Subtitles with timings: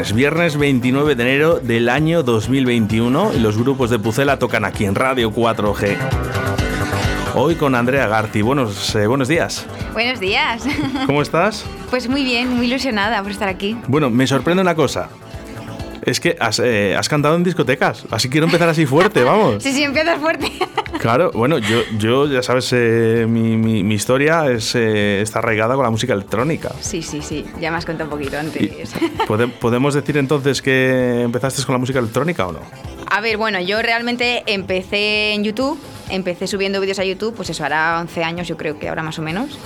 [0.00, 4.86] viernes, viernes 29 de enero del año 2021 y los grupos de Pucela tocan aquí
[4.86, 5.96] en Radio 4G.
[7.34, 8.40] Hoy con Andrea Garti.
[8.40, 9.66] Buenos, eh, buenos días.
[9.92, 10.64] Buenos días.
[11.06, 11.66] ¿Cómo estás?
[11.90, 13.76] Pues muy bien, muy ilusionada por estar aquí.
[13.88, 15.10] Bueno, me sorprende una cosa.
[16.02, 19.62] Es que has, eh, has cantado en discotecas, así quiero empezar así fuerte, vamos.
[19.62, 20.50] sí, sí, empiezas fuerte.
[20.98, 25.74] Claro, bueno, yo, yo ya sabes, eh, mi, mi, mi, historia es, eh, está arraigada
[25.74, 26.72] con la música electrónica.
[26.80, 28.92] Sí, sí, sí, ya me has contado un poquito antes.
[29.26, 32.60] ¿pode, ¿Podemos decir entonces que empezaste con la música electrónica o no?
[33.10, 35.78] A ver, bueno, yo realmente empecé en YouTube,
[36.10, 39.18] empecé subiendo vídeos a YouTube, pues eso hará 11 años yo creo que ahora más
[39.18, 39.58] o menos.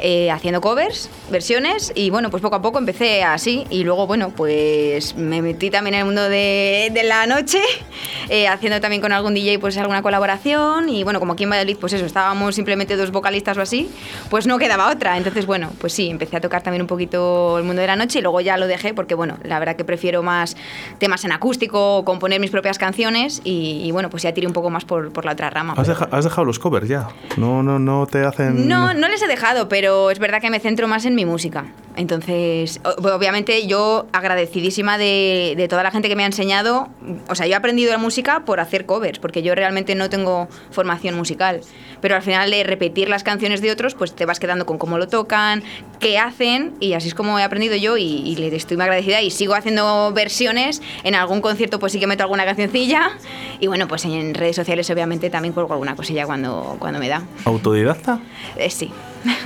[0.00, 4.28] Eh, haciendo covers, versiones y bueno, pues poco a poco empecé así y luego bueno,
[4.28, 7.62] pues me metí también en el mundo de, de la noche,
[8.28, 11.78] eh, haciendo también con algún DJ pues alguna colaboración y bueno, como aquí en Valladolid
[11.80, 13.90] pues eso, estábamos simplemente dos vocalistas o así,
[14.28, 17.64] pues no quedaba otra, entonces bueno, pues sí, empecé a tocar también un poquito el
[17.64, 20.22] mundo de la noche y luego ya lo dejé porque bueno, la verdad que prefiero
[20.22, 20.58] más
[20.98, 24.68] temas en acústico, componer mis propias canciones y, y bueno, pues ya tiré un poco
[24.68, 25.72] más por, por la otra rama.
[25.74, 27.08] ¿Has, deja, ¿Has, dejado los covers ya?
[27.38, 28.68] No, no, no te hacen...
[28.68, 31.24] No, no les he dejado, pero pero es verdad que me centro más en mi
[31.24, 31.66] música.
[31.94, 36.88] Entonces, obviamente yo agradecidísima de, de, toda la gente que me ha enseñado,
[37.28, 40.48] o sea, yo he aprendido la música por hacer covers, porque yo realmente no tengo
[40.72, 41.60] formación musical,
[42.00, 44.98] pero al final de repetir las canciones de otros, pues te vas quedando con cómo
[44.98, 45.62] lo tocan,
[46.00, 49.22] qué hacen, y así es como he aprendido yo y, y le estoy muy agradecida
[49.22, 53.12] y sigo haciendo versiones, en algún concierto pues sí que meto alguna cancioncilla,
[53.60, 57.22] y bueno, pues en redes sociales obviamente también cuelgo alguna cosilla cuando, cuando me da.
[57.44, 58.18] ¿Autodidacta?
[58.56, 58.90] Eh, sí.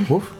[0.09, 0.31] Uf.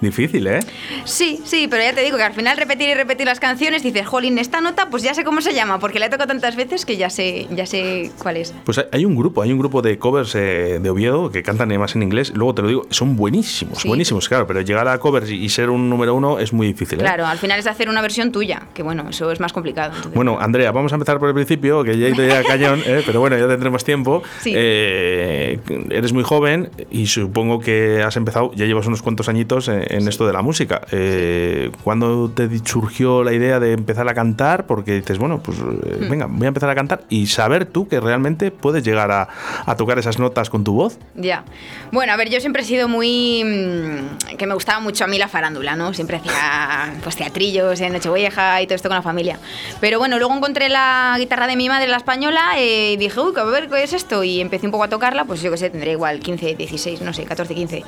[0.00, 0.60] Difícil, ¿eh?
[1.04, 4.06] Sí, sí, pero ya te digo que al final repetir y repetir las canciones dices,
[4.06, 6.84] jolín, esta nota pues ya sé cómo se llama, porque la he tocado tantas veces
[6.84, 8.54] que ya sé, ya sé cuál es.
[8.64, 11.94] Pues hay un grupo, hay un grupo de covers eh, de Oviedo que cantan además
[11.96, 13.88] en inglés, luego te lo digo, son buenísimos, sí.
[13.88, 16.98] buenísimos, claro, pero llegar a covers y ser un número uno es muy difícil.
[16.98, 17.02] ¿eh?
[17.02, 19.88] Claro, al final es hacer una versión tuya, que bueno, eso es más complicado.
[19.88, 22.42] Entonces, bueno, Andrea, vamos a empezar por el principio, que ya he ido ya a
[22.42, 23.02] cañón, ¿eh?
[23.04, 24.22] pero bueno, ya tendremos tiempo.
[24.40, 24.52] Sí.
[24.54, 25.58] Eh,
[25.90, 30.02] eres muy joven y supongo que has empezado, ya llevas unos cuantos añitos en, en
[30.02, 30.08] sí.
[30.08, 30.82] esto de la música.
[30.92, 34.66] Eh, ¿Cuándo te surgió la idea de empezar a cantar?
[34.66, 35.62] Porque dices, bueno, pues eh,
[35.96, 36.10] Hmm.
[36.10, 39.28] venga, voy a empezar a cantar y saber tú que realmente puedes llegar a,
[39.64, 40.98] a, tocar esas notas con tu voz.
[41.14, 41.44] Ya.
[41.92, 43.42] Bueno, a ver, yo siempre he sido muy.
[43.44, 45.94] Mmm, que me gustaba mucho a mí la farándula, ¿no?
[45.94, 49.38] Siempre hacía pues teatrillos en Nochevieja y todo esto con la familia.
[49.80, 53.32] Pero bueno, luego encontré la guitarra de mi madre, la española, eh, y dije, uy,
[53.36, 54.22] a ver, ¿qué es esto?
[54.24, 57.12] Y empecé un poco a tocarla, pues yo que sé, tendré igual 15, 16, no
[57.12, 57.84] sé, 14, 15.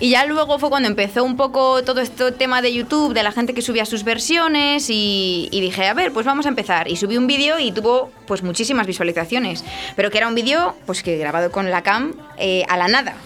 [0.00, 3.30] Y ya luego fue cuando empezó un poco todo este tema de YouTube, de la
[3.30, 6.88] gente que subía sus versiones y, dije, a ver, pues vamos a empezar.
[6.88, 9.64] Y subí un vídeo y tuvo pues muchísimas visualizaciones,
[9.96, 13.16] pero que era un vídeo pues que grabado con la cam eh, a la nada.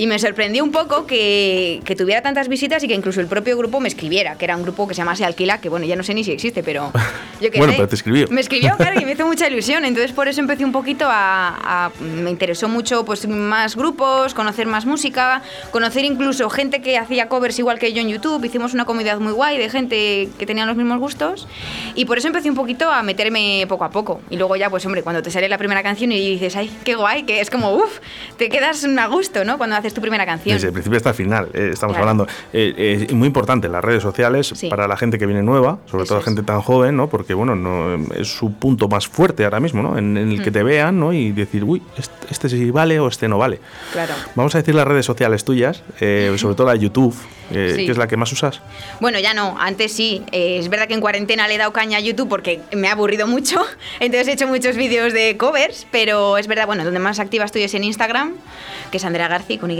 [0.00, 3.58] Y me sorprendió un poco que, que, tuviera tantas visitas y que incluso el propio
[3.58, 6.02] grupo me escribiera, que era un grupo que se llamase Alquila, que bueno, ya no
[6.02, 6.90] sé ni si existe, pero
[7.42, 8.26] yo que Bueno, sé, pero te escribió.
[8.30, 9.84] Me escribió, claro, y me hizo mucha ilusión.
[9.84, 14.66] Entonces por eso empecé un poquito a, a, Me interesó mucho pues más grupos, conocer
[14.66, 18.42] más música, conocer incluso gente que hacía covers igual que yo en YouTube.
[18.42, 21.46] Hicimos una comunidad muy guay de gente que tenía los mismos gustos.
[21.94, 24.22] Y por eso empecé un poquito a meterme poco a poco.
[24.30, 26.94] Y luego ya, pues hombre, cuando te sale la primera canción y dices, ay, qué
[26.94, 27.98] guay, que es como, uff,
[28.38, 29.58] te quedas a gusto, ¿no?
[29.58, 30.54] Cuando haces tu primera canción.
[30.54, 32.10] Desde el principio hasta el final, eh, estamos claro.
[32.10, 32.32] hablando.
[32.52, 34.68] Eh, eh, muy importante las redes sociales sí.
[34.68, 37.08] para la gente que viene nueva, sobre Eso todo la gente tan joven, ¿no?
[37.08, 39.98] Porque, bueno, no, es su punto más fuerte ahora mismo, ¿no?
[39.98, 40.42] En, en el mm.
[40.42, 41.12] que te vean, ¿no?
[41.12, 43.60] Y decir, uy, este, este, sí vale o este no vale.
[43.92, 44.14] Claro.
[44.34, 47.14] Vamos a decir las redes sociales tuyas, eh, sobre todo la de YouTube,
[47.52, 47.86] eh, Sí.
[47.86, 48.60] que es la que más usas.
[49.00, 50.22] Bueno, ya no, antes sí.
[50.32, 53.26] Es verdad que en cuarentena le he dado caña a YouTube porque me ha aburrido
[53.26, 53.60] mucho.
[54.00, 57.62] Entonces he hecho muchos vídeos de covers, pero es verdad, bueno, donde más activa estoy
[57.62, 58.34] es en Instagram,
[58.90, 59.79] que es Andrea Garci con Y.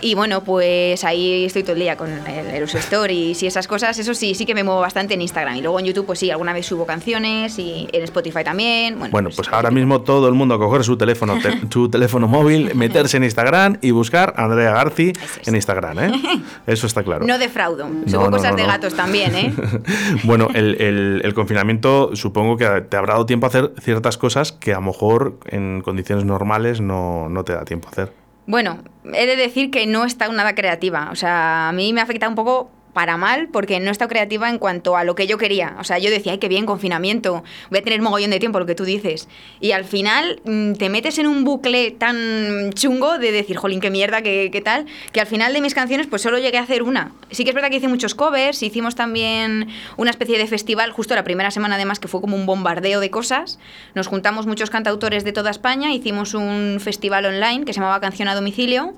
[0.00, 3.98] Y bueno, pues ahí estoy todo el día con el, uso stories y esas cosas.
[3.98, 5.56] Eso sí, sí que me muevo bastante en Instagram.
[5.56, 8.98] Y luego en YouTube, pues sí, alguna vez subo canciones y en Spotify también.
[8.98, 12.28] Bueno, Bueno, pues ahora mismo todo el mundo a coger su teléfono, te- su teléfono
[12.28, 15.48] móvil, meterse en Instagram y buscar a Andrea Garci es.
[15.48, 16.12] en Instagram, ¿eh?
[16.66, 17.26] Eso está claro.
[17.26, 17.88] No defraudo.
[17.88, 18.68] No, Subo no, cosas no, de no.
[18.68, 19.52] gatos también, ¿eh?
[20.24, 24.52] bueno, el, el- el confinamiento supongo que te habrá dado tiempo a hacer ciertas cosas
[24.52, 28.12] que a lo mejor en condiciones normales no, no te da tiempo a hacer.
[28.46, 28.78] Bueno,
[29.12, 31.08] he de decir que no estado nada creativa.
[31.10, 34.48] O sea, a mí me afecta un poco para mal porque no he estado creativa
[34.48, 35.76] en cuanto a lo que yo quería.
[35.78, 38.64] O sea, yo decía, ay, qué bien, confinamiento, voy a tener mogollón de tiempo, lo
[38.64, 39.28] que tú dices.
[39.60, 43.90] Y al final mm, te metes en un bucle tan chungo de decir, jolín, qué
[43.90, 46.82] mierda, qué, qué tal, que al final de mis canciones pues solo llegué a hacer
[46.82, 47.12] una.
[47.30, 51.14] Sí que es verdad que hice muchos covers, hicimos también una especie de festival, justo
[51.14, 53.58] la primera semana además, que fue como un bombardeo de cosas.
[53.94, 58.28] Nos juntamos muchos cantautores de toda España, hicimos un festival online que se llamaba Canción
[58.28, 58.94] a Domicilio.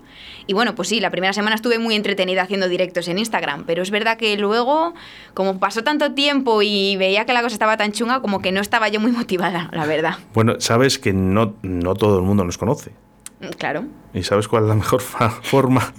[0.47, 3.83] Y bueno, pues sí, la primera semana estuve muy entretenida haciendo directos en Instagram, pero
[3.89, 4.95] es verdad que luego,
[5.35, 8.61] como pasó tanto tiempo y veía que la cosa estaba tan chunga, como que no
[8.61, 10.19] estaba yo muy motivada, la verdad.
[10.35, 12.93] Bueno, sabes que no, no todo el mundo nos conoce.
[13.41, 13.85] Mm, claro.
[14.15, 15.93] ¿Y sabes cuál es la mejor forma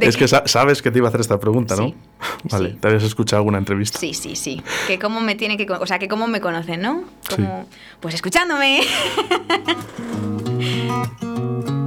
[0.00, 1.94] es que sabes que te iba a hacer esta pregunta, ¿no?
[2.50, 3.98] vale, ¿te habías escuchado alguna entrevista?
[3.98, 4.62] Sí, sí, sí.
[4.86, 7.04] Que cómo me tiene que, o sea, que cómo me conocen, ¿no?
[7.34, 7.66] Como,
[8.00, 8.80] Pues escuchándome.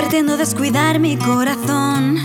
[0.00, 2.16] pretendo descuidar mi corazón.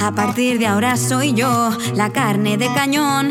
[0.00, 3.30] A partir de ahora soy yo la carne de cañón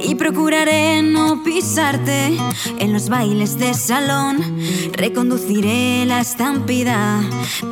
[0.00, 2.38] y procuraré no pisarte
[2.78, 4.38] en los bailes de salón.
[4.92, 7.20] Reconduciré la estampida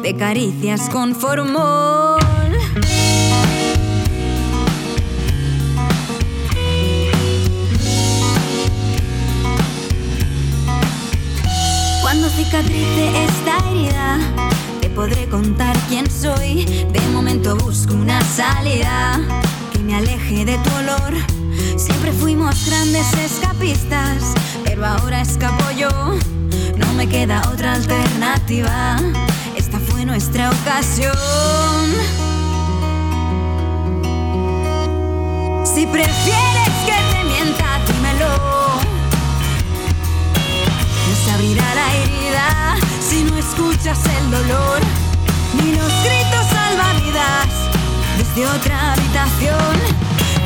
[0.03, 2.14] de caricias con formol.
[12.55, 14.19] Cicatrice esta herida,
[14.81, 16.65] te podré contar quién soy.
[16.93, 19.21] De momento busco una salida
[19.73, 21.15] que me aleje de tu olor
[21.77, 24.35] Siempre fuimos grandes escapistas,
[24.65, 25.91] pero ahora escapo yo.
[26.77, 28.99] No me queda otra alternativa.
[29.57, 31.13] Esta fue nuestra ocasión.
[35.65, 37.74] Si prefieres que te mienta,
[41.35, 44.81] abrirá la herida si no escuchas el dolor
[45.55, 47.49] ni los gritos salvavidas
[48.19, 49.77] desde otra habitación.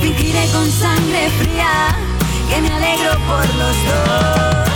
[0.00, 1.94] Fingiré con sangre fría
[2.48, 4.68] que me alegro por los dos.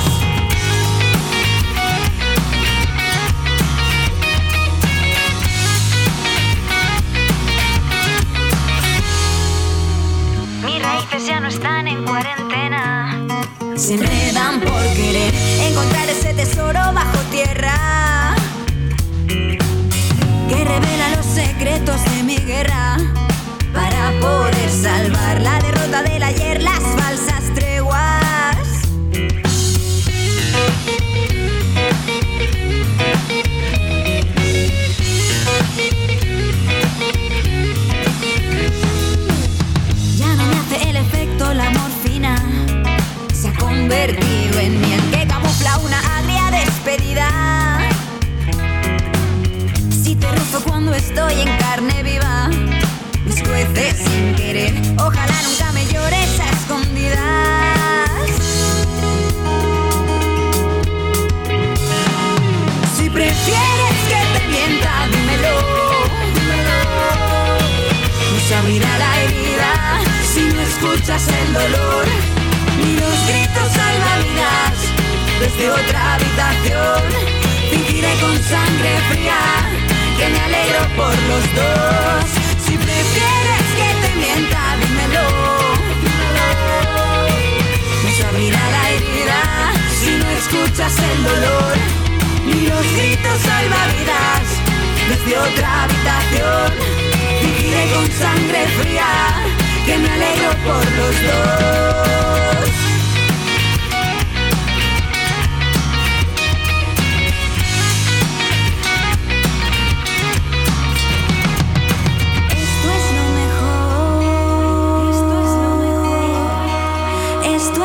[10.65, 13.19] Mis raíces ya no están en cuarentena.
[13.77, 15.52] Se enredan por querer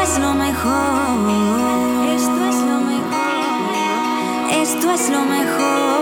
[0.08, 1.32] es lo mejor.
[2.16, 3.72] Esto es lo mejor.
[4.52, 5.97] Esto es lo mejor.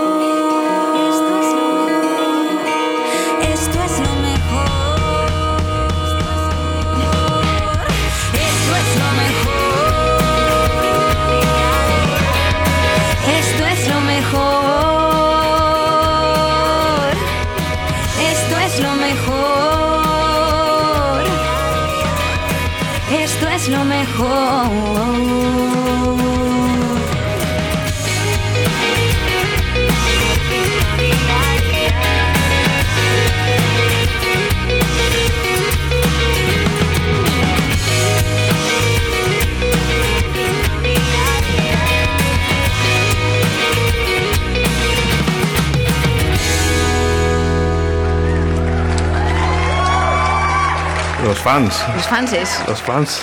[51.46, 51.84] Fans.
[51.94, 52.60] Los fanses.
[52.66, 53.22] Los fans.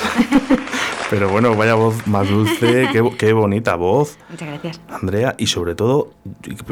[1.09, 4.17] Pero bueno, vaya voz más dulce, qué, qué, bonita voz.
[4.29, 4.81] Muchas gracias.
[4.87, 6.13] Andrea, y sobre todo,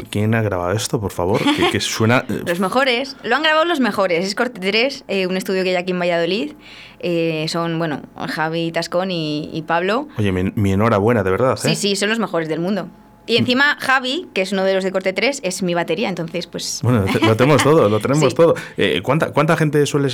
[0.08, 1.42] ¿quién ha grabado esto, por favor?
[1.70, 2.24] Que, suena...
[2.30, 4.24] Eh, los mejores, lo han grabado los mejores.
[4.24, 6.52] Es Corte 3, eh, un estudio que hay aquí en Valladolid.
[7.00, 10.08] Eh, son, bueno, Javi Tascón y, Pablo.
[10.16, 11.56] Oye, mi, mi, enhorabuena, de verdad.
[11.56, 12.88] Sí, sí, son los mejores del mundo.
[13.26, 16.48] Y encima Javi, que es uno de los de corte 3, es mi batería, entonces
[16.48, 16.80] pues...
[16.82, 18.54] Bueno, lo tenemos todo, lo tenemos todo.
[18.76, 20.08] Eh, ¿cuánta, ¿Cuánta gente suele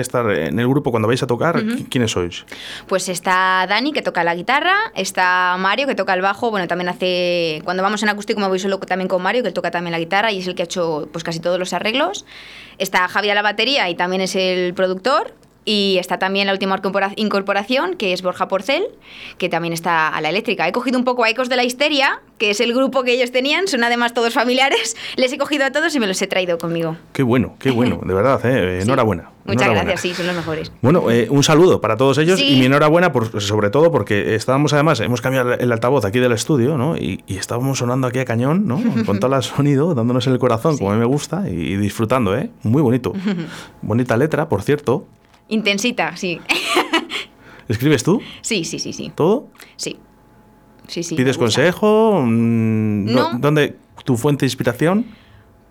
[0.00, 1.60] estar en el grupo cuando vais a tocar?
[1.90, 2.44] ¿Quiénes sois?
[2.86, 6.88] Pues está Dani, que toca la guitarra, está Mario, que toca el bajo, bueno, también
[6.88, 7.60] hace...
[7.64, 9.98] Cuando vamos en acústico me voy solo también con Mario, que él toca también la
[9.98, 12.24] guitarra y es el que ha hecho pues casi todos los arreglos.
[12.78, 15.34] Está Javi a la batería y también es el productor.
[15.68, 16.80] Y está también la última
[17.16, 18.84] incorporación, que es Borja Porcel,
[19.36, 20.66] que también está a la eléctrica.
[20.66, 23.32] He cogido un poco a Ecos de la Histeria, que es el grupo que ellos
[23.32, 24.96] tenían, son además todos familiares.
[25.16, 26.96] Les he cogido a todos y me los he traído conmigo.
[27.12, 28.80] Qué bueno, qué bueno, de verdad, ¿eh?
[28.82, 29.28] enhorabuena.
[29.44, 30.72] Muchas gracias, sí, son los mejores.
[30.80, 34.72] Bueno, eh, un saludo para todos ellos y mi enhorabuena por, sobre todo porque estábamos
[34.72, 36.96] además, hemos cambiado el altavoz aquí del estudio, ¿no?
[36.96, 38.80] Y, estábamos sonando aquí a cañón, ¿no?
[39.06, 42.50] Con todo el sonido, dándonos el corazón, como a mí me gusta, y disfrutando, ¿eh?
[42.62, 43.12] Muy bonito.
[43.82, 45.06] Bonita letra, por cierto.
[45.48, 46.40] Intensita, sí.
[47.68, 48.20] ¿Escribes tú?
[48.40, 49.12] Sí, sí, sí, sí.
[49.14, 49.48] ¿Todo?
[49.76, 49.98] Sí.
[50.86, 51.14] Sí, sí.
[51.16, 52.22] ¿Pides consejo?
[52.24, 53.38] Mm, no.
[53.38, 55.06] ¿Dónde tu fuente de inspiración?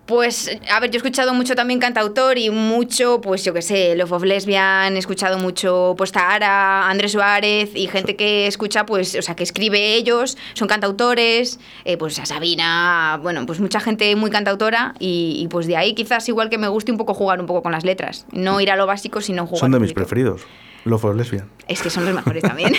[0.08, 3.94] Pues, a ver, yo he escuchado mucho también cantautor y mucho, pues yo qué sé,
[3.94, 9.14] Love of Lesbian, he escuchado mucho pues Tahara, Andrés Suárez y gente que escucha, pues,
[9.16, 14.16] o sea, que escribe ellos, son cantautores, eh, pues a Sabina, bueno, pues mucha gente
[14.16, 17.46] muy cantautora y, pues de ahí quizás igual que me guste un poco jugar un
[17.46, 19.60] poco con las letras, no ir a lo básico, sino jugar.
[19.60, 20.40] Son de mis preferidos.
[20.84, 21.48] Love of Lesbian.
[21.66, 22.72] Es que son los mejores también.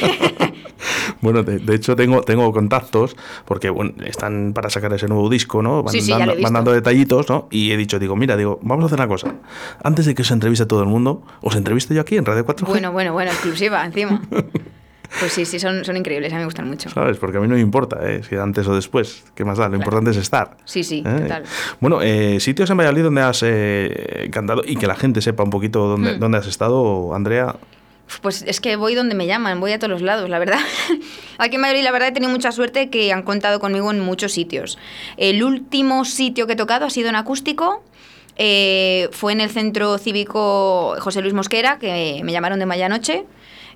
[1.21, 3.15] bueno, de, hecho tengo, tengo contactos
[3.45, 5.83] porque bueno, están para sacar ese nuevo disco, ¿no?
[5.83, 7.47] Van, sí, dando, van dando detallitos, ¿no?
[7.51, 9.35] Y he dicho, digo, mira, digo, vamos a hacer una cosa.
[9.83, 12.65] Antes de que os entreviste todo el mundo, os entrevisto yo aquí en Radio 4
[12.67, 14.21] Bueno, bueno, bueno, exclusiva encima.
[15.19, 16.89] Pues sí, sí, son, son increíbles, a mí me gustan mucho.
[16.89, 17.17] ¿Sabes?
[17.17, 18.21] Porque a mí no me importa, ¿eh?
[18.23, 19.67] si antes o después, ¿qué más da?
[19.67, 20.57] Lo importante es estar.
[20.65, 21.19] Sí, sí, ¿eh?
[21.21, 21.43] total.
[21.79, 25.49] Bueno, eh, sitios en Valladolid donde has eh, cantado y que la gente sepa un
[25.49, 26.19] poquito dónde, hmm.
[26.19, 27.55] dónde has estado, Andrea.
[28.21, 30.59] Pues es que voy donde me llaman, voy a todos los lados, la verdad.
[31.37, 34.31] Aquí en Madrid, la verdad, he tenido mucha suerte que han contado conmigo en muchos
[34.33, 34.77] sitios.
[35.17, 37.83] El último sitio que he tocado ha sido en acústico.
[38.35, 43.25] Eh, fue en el centro cívico José Luis Mosquera, que me llamaron de Maya Noche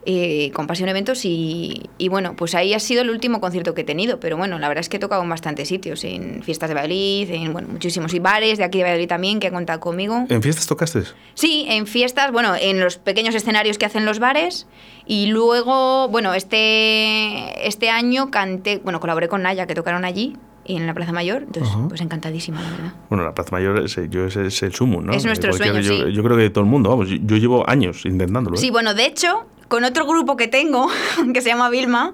[0.06, 3.84] eh, con Pasión Eventos y, bueno, pues ahí ha sido el último concierto que he
[3.84, 6.76] tenido, pero bueno, la verdad es que he tocado en bastantes sitios, en fiestas de
[6.76, 10.26] Valladolid, en bueno, muchísimos y bares de aquí de Valladolid también que han contado conmigo.
[10.30, 11.04] ¿En fiestas tocaste?
[11.34, 14.68] Sí, en fiestas, bueno, en los pequeños escenarios que hacen los bares
[15.06, 20.78] y luego, bueno, este, este año canté, bueno, colaboré con Naya que tocaron allí y
[20.78, 22.94] en la Plaza Mayor, entonces pues encantadísima, la verdad.
[23.10, 25.14] Bueno, la Plaza Mayor es, yo, es, el sumo, ¿no?
[25.14, 26.14] Es nuestro sueño, yo, sí.
[26.14, 28.56] yo, creo que todo el mundo, vamos, yo, llevo años intentándolo.
[28.56, 28.60] ¿eh?
[28.60, 30.88] Sí, bueno, de hecho, con otro grupo que tengo,
[31.34, 32.14] que se llama Vilma,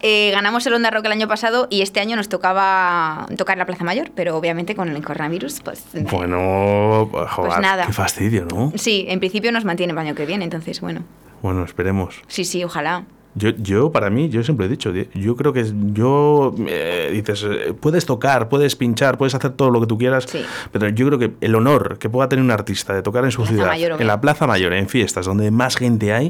[0.00, 3.66] eh, ganamos el Onda Rock el año pasado y este año nos tocaba tocar la
[3.66, 5.84] Plaza Mayor, pero obviamente con el coronavirus, pues...
[5.92, 7.86] Bueno, pues nada.
[7.86, 8.72] Qué fastidio, ¿no?
[8.76, 11.02] Sí, en principio nos mantiene el año que viene, entonces, bueno.
[11.42, 12.22] Bueno, esperemos.
[12.28, 13.04] Sí, sí, ojalá.
[13.34, 17.72] Yo, yo, para mí, yo siempre he dicho, yo creo que yo, eh, dices, eh,
[17.72, 20.26] puedes tocar, puedes pinchar, puedes hacer todo lo que tú quieras,
[20.70, 23.46] pero yo creo que el honor que pueda tener un artista de tocar en su
[23.46, 26.28] ciudad, en la Plaza Mayor, en fiestas donde más gente hay,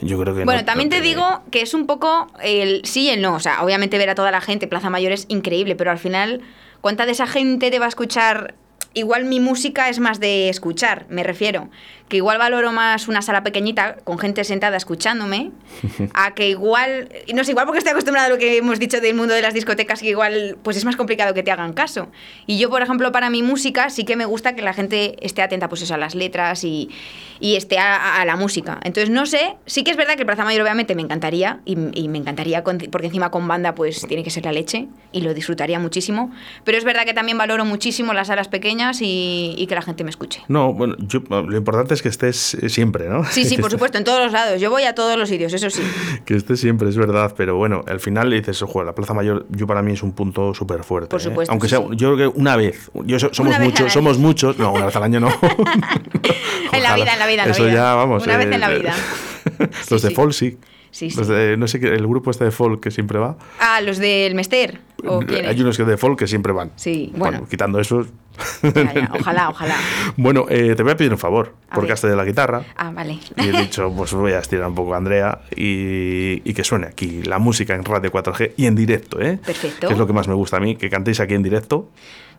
[0.00, 0.44] yo creo que...
[0.44, 3.62] Bueno, también te digo que es un poco el sí y el no, o sea,
[3.62, 6.40] obviamente ver a toda la gente, Plaza Mayor es increíble, pero al final,
[6.80, 8.54] ¿cuánta de esa gente te va a escuchar?
[8.94, 11.68] Igual mi música es más de escuchar, me refiero
[12.08, 15.50] que igual valoro más una sala pequeñita con gente sentada escuchándome,
[16.14, 19.00] a que igual, y no sé, igual porque estoy acostumbrada a lo que hemos dicho
[19.00, 22.08] del mundo de las discotecas, que igual pues es más complicado que te hagan caso.
[22.46, 25.42] Y yo, por ejemplo, para mi música sí que me gusta que la gente esté
[25.42, 26.88] atenta pues eso, a las letras y,
[27.40, 28.80] y esté a, la música.
[28.82, 31.76] Entonces, no sé, sí que es verdad que el Plaza Mayor obviamente me encantaría, y,
[31.76, 35.78] me encantaría, porque encima con banda pues tiene que ser la leche, y lo disfrutaría
[35.78, 36.32] muchísimo,
[36.64, 40.04] pero es verdad que también valoro muchísimo las salas pequeñas y, y que la gente
[40.04, 40.42] me escuche.
[40.48, 43.24] No, bueno, yo, lo importante es que estés eh, siempre, ¿no?
[43.24, 44.60] Sí, sí, por supuesto, en todos los lados.
[44.60, 45.82] Yo voy a todos los sitios, eso sí.
[46.24, 49.46] que estés siempre, es verdad, pero bueno, al final le dices, ojo, la Plaza Mayor,
[49.50, 51.08] yo para mí es un punto súper fuerte.
[51.08, 51.24] Por ¿eh?
[51.24, 51.52] supuesto.
[51.52, 54.96] Aunque sea, yo creo que una vez, yo somos muchos, somos muchos, no, una vez
[54.96, 55.28] al año no.
[56.72, 58.24] en la vida, en la vida, en Eso ya, vamos.
[58.24, 58.94] Una vez en la eh, vida.
[59.90, 60.58] los de Folk sí.
[60.90, 61.20] Sí, sí.
[61.58, 63.36] no sé qué, el grupo este de folk que siempre va.
[63.60, 64.80] Ah, los del Mester.
[65.46, 66.72] Hay unos que de folk que siempre van.
[66.76, 67.46] Sí, bueno.
[67.48, 68.06] quitando esos,
[69.20, 69.74] ojalá, ojalá.
[70.16, 72.62] Bueno, eh, te voy a pedir un favor, porque has de la guitarra.
[72.76, 73.18] Ah, vale.
[73.36, 76.86] Y he dicho, pues voy a estirar un poco a Andrea y, y, que suene
[76.86, 79.38] aquí la música en Radio 4G y en directo, ¿eh?
[79.44, 79.88] Perfecto.
[79.88, 81.90] Que es lo que más me gusta a mí, que cantéis aquí en directo.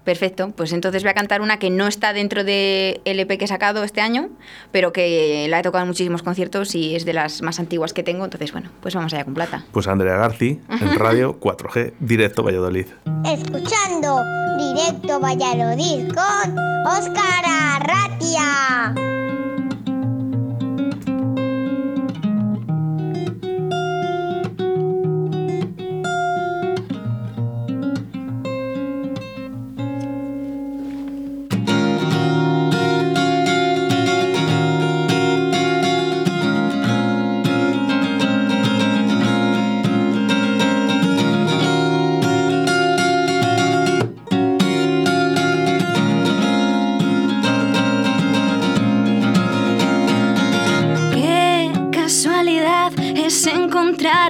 [0.03, 3.47] Perfecto, pues entonces voy a cantar una que no está dentro del LP que he
[3.47, 4.29] sacado este año,
[4.71, 8.01] pero que la he tocado en muchísimos conciertos y es de las más antiguas que
[8.01, 9.65] tengo, entonces bueno, pues vamos allá con plata.
[9.71, 12.87] Pues Andrea Garci, en Radio 4G, Directo Valladolid.
[13.25, 14.23] Escuchando
[14.57, 19.28] Directo Valladolid con Óscar Arratia.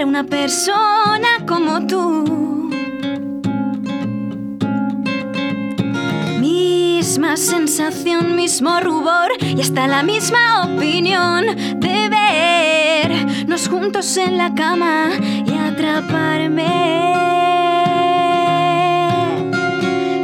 [0.10, 2.72] Una persona como tú.
[6.40, 11.46] Misma sensación, mismo rubor y hasta la misma opinión
[11.80, 15.12] de vernos juntos en la cama
[15.46, 16.66] y atraparme.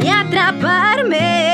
[0.02, 1.45] Y atraparme.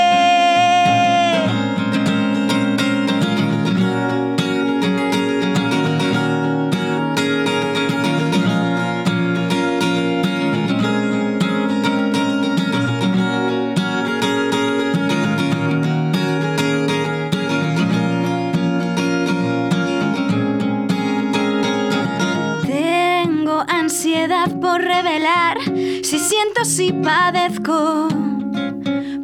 [26.31, 28.07] Siento, si padezco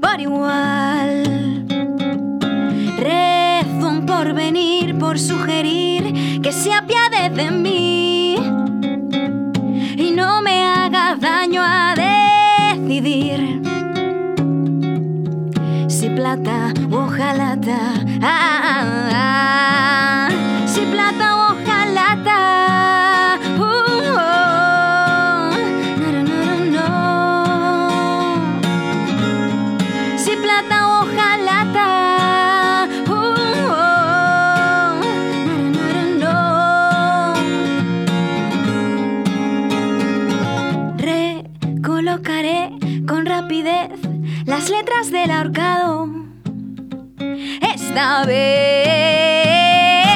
[0.02, 1.24] por igual.
[2.98, 7.07] Rezo un porvenir por sugerir que se apiade
[44.46, 46.10] las letras del ahorcado.
[47.74, 50.08] Esta vez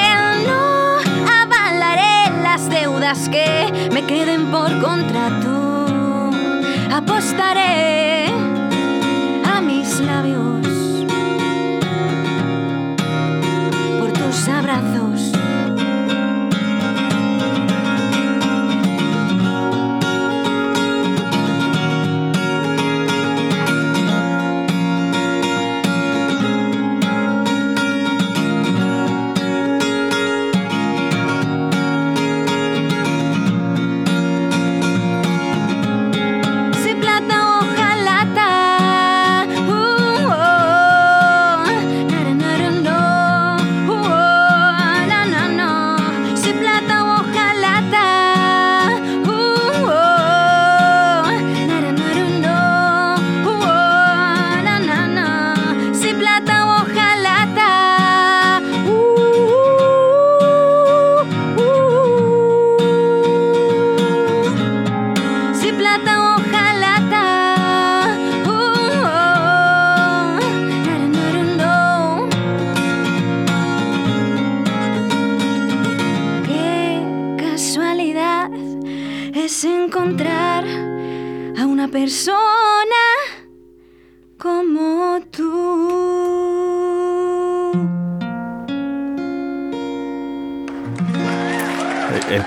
[0.48, 0.98] no
[1.30, 5.41] avalaré las deudas que me queden por contrato.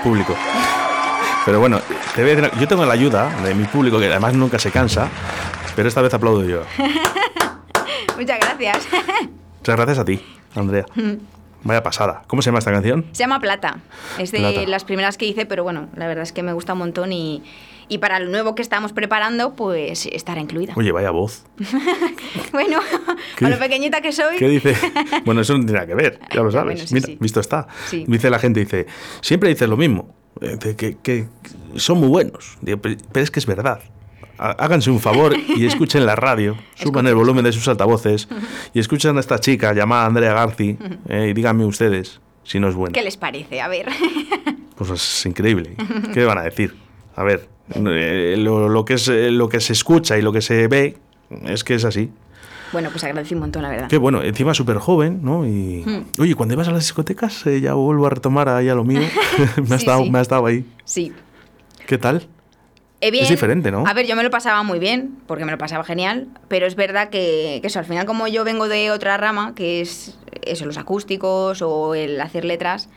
[0.05, 0.35] Público.
[1.45, 1.81] Pero bueno,
[2.59, 5.09] yo tengo la ayuda de mi público, que además nunca se cansa,
[5.75, 6.61] pero esta vez aplaudo yo.
[8.17, 8.87] Muchas gracias.
[9.57, 10.21] Muchas gracias a ti,
[10.53, 10.85] Andrea.
[11.63, 12.21] Vaya pasada.
[12.27, 13.05] ¿Cómo se llama esta canción?
[13.13, 13.79] Se llama Plata.
[14.19, 16.79] Es de las primeras que hice, pero bueno, la verdad es que me gusta un
[16.79, 17.41] montón y,
[17.87, 20.73] y para el nuevo que estamos preparando, pues estará incluida.
[20.75, 21.45] Oye, vaya voz.
[22.51, 22.79] bueno,
[23.39, 24.37] con lo pequeñita que soy.
[24.37, 24.75] ¿Qué dice?
[25.25, 26.91] Bueno, eso no tiene nada que ver, ya lo sabes.
[26.91, 27.67] Mira, visto está.
[27.91, 28.87] Dice la gente, dice,
[29.21, 30.15] siempre dices lo mismo,
[30.59, 31.27] que, que,
[31.75, 32.57] son muy buenos.
[32.63, 33.79] pero es que es verdad.
[34.37, 38.27] háganse un favor y escuchen la radio, suban el volumen de sus altavoces
[38.73, 40.77] y escuchen a esta chica llamada Andrea Garci
[41.09, 42.93] eh, y díganme ustedes si no es buena.
[42.93, 43.61] ¿Qué les parece?
[43.61, 43.87] A ver.
[44.75, 45.75] Pues es increíble.
[46.13, 46.75] ¿Qué van a decir?
[47.15, 50.67] A ver, eh, lo, que es, eh, lo que se escucha y lo que se
[50.67, 50.97] ve
[51.45, 52.11] es que es así.
[52.71, 53.87] Bueno, pues agradecí un montón, la verdad.
[53.87, 55.45] Qué bueno, encima súper joven, ¿no?
[55.45, 55.83] Y.
[55.85, 56.05] Hmm.
[56.19, 59.01] Oye, cuando ibas a las discotecas, ya vuelvo a retomar ahí a lo mío.
[59.67, 60.65] me, ha estado, me ha estado ahí.
[60.83, 61.13] Sí.
[61.87, 62.27] ¿Qué tal?
[63.01, 63.85] Eh, es diferente, ¿no?
[63.85, 66.75] A ver, yo me lo pasaba muy bien, porque me lo pasaba genial, pero es
[66.75, 70.65] verdad que, que, eso, al final como yo vengo de otra rama, que es eso,
[70.65, 72.89] los acústicos o el hacer letras,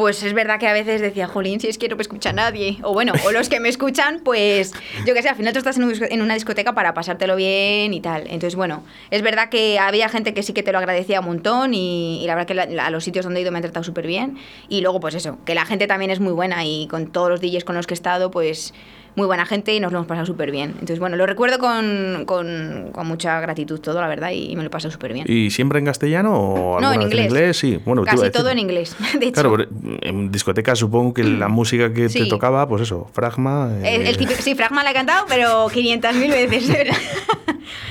[0.00, 2.78] pues es verdad que a veces decía, jolín, si es que no me escucha nadie.
[2.82, 4.72] O bueno, o los que me escuchan, pues
[5.04, 8.22] yo qué sé, al final tú estás en una discoteca para pasártelo bien y tal.
[8.22, 11.74] Entonces, bueno, es verdad que había gente que sí que te lo agradecía un montón
[11.74, 14.38] y, la verdad que a los sitios donde he ido me han tratado súper bien.
[14.70, 17.42] Y luego, pues eso, que la gente también es muy buena y con todos los
[17.42, 18.72] DJs con los que he estado, pues
[19.16, 20.70] muy buena gente y nos lo hemos pasado súper bien.
[20.72, 24.68] Entonces, bueno, lo recuerdo con, con, con, mucha gratitud todo, la verdad, y me lo
[24.68, 25.26] he pasado súper bien.
[25.28, 27.56] ¿Y siempre en castellano o no, en inglés?
[27.56, 29.42] Sí, bueno, Casi todo en inglés, de hecho.
[29.42, 29.66] Claro,
[30.02, 33.70] en discotecas supongo que la música que te tocaba, pues eso, Fragma...
[33.82, 36.64] El, eh, sí, Fragma la he cantado, pero 500.000 veces,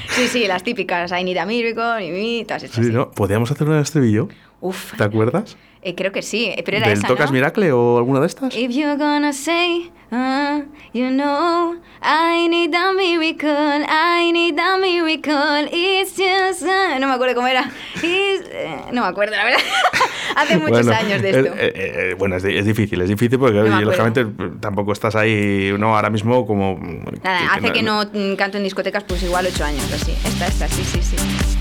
[0.10, 2.86] sí, sí, las típicas, I Need a Miracle, y todas esas.
[2.86, 3.12] Sí, ¿no?
[3.12, 4.30] ¿Podríamos hacer un estribillo?
[4.62, 4.96] Uf.
[4.98, 5.58] ¿Te acuerdas?
[5.82, 7.34] Eh, creo que sí, pero era ¿Del esa, Tocas ¿no?
[7.34, 8.56] Miracle o alguna de estas?
[8.56, 10.62] If you're gonna say, uh,
[10.94, 13.50] you know, I need a miracle,
[13.88, 16.64] I need a miracle, it's just...
[16.64, 17.70] Uh, no me acuerdo cómo era.
[18.04, 19.60] Eh, no me acuerdo, la verdad.
[20.36, 21.54] Hace muchos años de esto.
[21.56, 24.26] Eh, eh, bueno, es, es, difícil, es difícil porque lógicamente
[24.60, 26.80] tampoco estás ahí, no, ahora mismo como...
[27.24, 30.12] Nada, que, hace que no, que no canto en discotecas pues igual ocho años, así.
[30.26, 31.59] Esta, esta, sí, sí, sí.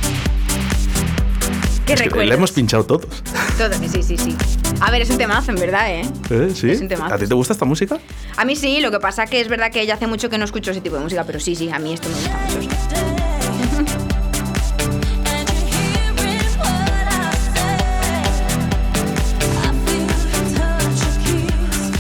[1.89, 3.07] ¿Qué es Le hemos pinchado todos.
[3.57, 4.37] Todos, sí, sí, sí.
[4.79, 6.03] A ver, es un temazo, en verdad, ¿eh?
[6.29, 6.51] ¿Eh?
[6.55, 6.71] Sí.
[6.71, 7.15] Es un temazo.
[7.15, 7.99] ¿A ti te gusta esta música?
[8.37, 10.45] A mí sí, lo que pasa que es verdad que ya hace mucho que no
[10.45, 13.19] escucho ese tipo de música, pero sí, sí, a mí esto me gusta mucho.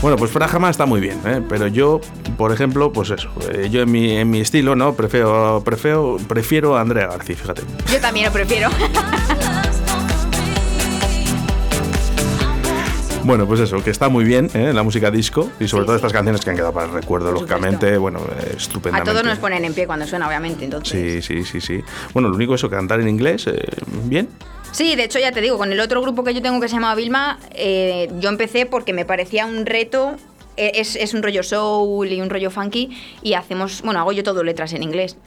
[0.02, 1.42] Bueno, pues Frajama está muy bien, ¿eh?
[1.48, 2.02] pero yo,
[2.36, 4.92] por ejemplo, pues eso, eh, yo en mi, en mi estilo, ¿no?
[4.94, 7.62] Prefiero, prefiero, prefiero a Andrea García, fíjate.
[7.90, 8.68] Yo también lo prefiero.
[13.28, 14.72] Bueno, pues eso, que está muy bien ¿eh?
[14.72, 17.98] la música disco y sobre todo estas canciones que han quedado para el recuerdo, lógicamente,
[17.98, 19.10] bueno, eh, estupendamente.
[19.10, 20.98] A todos nos ponen en pie cuando suena, obviamente, entonces.
[20.98, 21.84] Sí, sí, sí, sí.
[22.14, 23.66] Bueno, lo único eso, cantar en inglés, eh,
[24.04, 24.30] bien.
[24.72, 26.76] Sí, de hecho ya te digo, con el otro grupo que yo tengo que se
[26.76, 30.16] llama Vilma, eh, yo empecé porque me parecía un reto
[30.56, 34.42] es, es, un rollo soul y un rollo funky y hacemos, bueno, hago yo todo
[34.42, 35.18] letras en inglés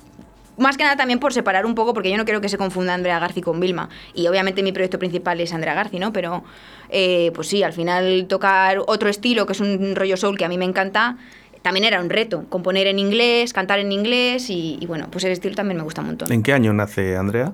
[0.62, 2.94] más que nada también por separar un poco, porque yo no quiero que se confunda
[2.94, 3.90] Andrea Garci con Vilma.
[4.14, 6.14] Y obviamente mi proyecto principal es Andrea Garci, ¿no?
[6.14, 6.44] Pero
[6.90, 10.50] eh, pues sí, al final tocar otro estilo, que es un rollo soul que a
[10.50, 11.18] mí me encanta,
[11.62, 12.46] también era un reto.
[12.50, 16.08] Componer en inglés, cantar en inglés y, bueno, pues el estilo también me gusta un
[16.08, 16.32] montón.
[16.32, 17.54] ¿En qué año nace Andrea?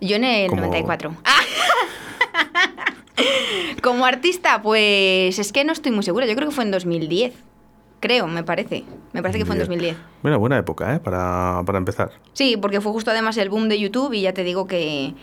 [0.00, 1.14] Yo en el 94.
[3.82, 6.26] Como artista, pues es que no estoy muy segura.
[6.26, 7.34] Yo creo que fue en 2010
[8.00, 8.84] creo, me parece.
[9.12, 9.96] Me parece que fue en 2010.
[10.22, 10.98] Bueno, buena época, ¿eh?
[10.98, 12.10] Para, para, empezar.
[12.32, 15.14] Sí, porque fue justo además el boom de YouTube y ya te digo que,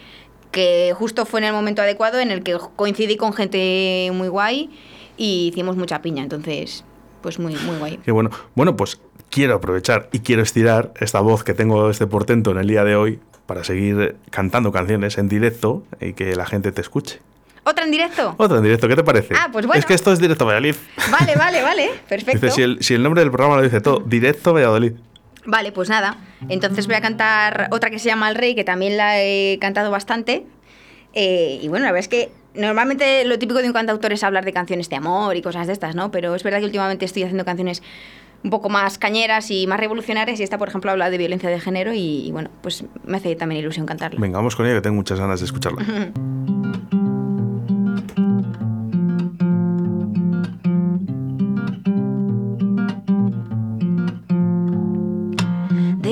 [0.51, 4.69] que justo fue en el momento adecuado en el que coincidí con gente muy guay
[5.17, 6.85] y hicimos mucha piña, entonces,
[7.21, 7.97] pues muy, muy guay.
[7.97, 8.29] Qué bueno.
[8.55, 12.67] Bueno, pues quiero aprovechar y quiero estirar esta voz que tengo este portento en el
[12.67, 17.19] día de hoy para seguir cantando canciones en directo y que la gente te escuche.
[17.67, 18.33] ¿Otra en directo?
[18.37, 19.33] Otra en directo, ¿qué te parece?
[19.37, 19.77] Ah, pues bueno.
[19.77, 20.75] Es que esto es Directo Valladolid.
[21.11, 21.89] Vale, vale, vale.
[22.07, 22.45] Perfecto.
[22.45, 24.93] Dice, si, el, si el nombre del programa lo dice todo, Directo Valladolid.
[25.45, 26.15] Vale, pues nada.
[26.47, 29.91] Entonces voy a cantar otra que se llama El Rey, que también la he cantado
[29.91, 30.45] bastante.
[31.13, 34.45] Eh, y bueno, la verdad es que normalmente lo típico de un cantautor es hablar
[34.45, 36.09] de canciones de amor y cosas de estas, ¿no?
[36.09, 37.83] Pero es verdad que últimamente estoy haciendo canciones
[38.45, 41.59] un poco más cañeras y más revolucionarias y esta, por ejemplo, habla de violencia de
[41.59, 44.21] género y, y bueno, pues me hace también ilusión cantarla.
[44.21, 45.85] Venga, vamos con ella que tengo muchas ganas de escucharla.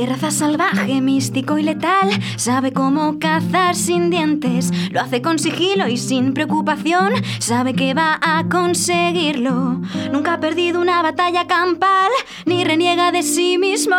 [0.06, 5.98] Raza salvaje, místico y letal, sabe cómo cazar sin dientes, lo hace con sigilo y
[5.98, 9.82] sin preocupación, sabe que va a conseguirlo.
[10.12, 12.12] Nunca ha perdido una batalla campal,
[12.46, 13.96] ni reniega de sí mismo.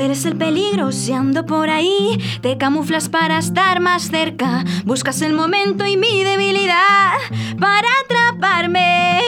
[0.00, 5.34] Eres el peligro si ando por ahí, te camuflas para estar más cerca, buscas el
[5.34, 7.12] momento y mi debilidad
[7.58, 9.20] para atraparme.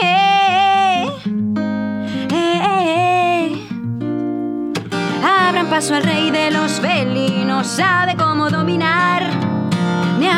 [5.22, 9.52] Abran paso al rey de los felinos, sabe cómo dominar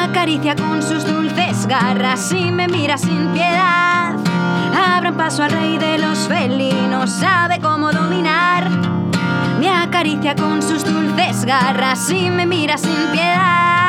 [0.05, 4.15] acaricia con sus dulces garras y me mira sin piedad.
[4.75, 8.44] Abran paso al rey de los felinos, sabe cómo dominar.
[9.95, 13.84] Acaricia con sus dulces garras y me mira sin piedad.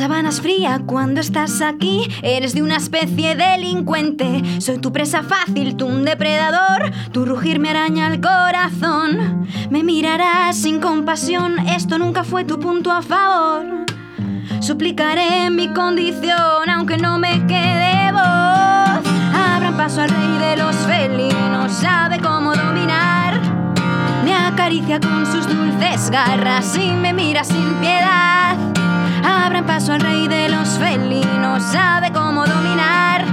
[0.00, 4.42] La sabana es fría cuando estás aquí, eres de una especie delincuente.
[4.58, 9.46] Soy tu presa fácil, tú un depredador, tu rugir me araña el corazón.
[9.68, 13.84] Me mirarás sin compasión, esto nunca fue tu punto a favor.
[14.60, 19.04] Suplicaré mi condición, aunque no me quede voz.
[19.34, 23.38] Abran paso al rey de los felinos, sabe cómo dominar.
[24.24, 28.39] Me acaricia con sus dulces garras y me mira sin piedad.
[29.24, 33.24] Abran paso al rey de los felinos, sabe cómo dominar.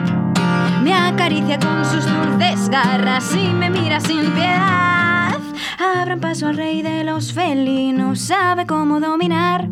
[0.84, 5.38] Me acaricia con sus dulces garras y me mira sin piedad.
[5.80, 9.68] Abran paso al rey de los felinos, sabe cómo dominar.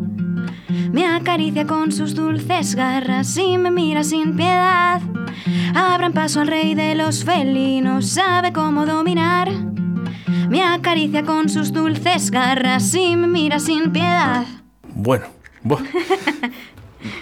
[0.92, 5.00] Me acaricia con sus dulces garras y me mira sin piedad.
[5.74, 9.50] Abran paso al rey de los felinos, sabe cómo dominar.
[10.48, 14.44] Me acaricia con sus dulces garras y me mira sin piedad.
[14.94, 15.26] Bueno,
[15.66, 15.82] Buah.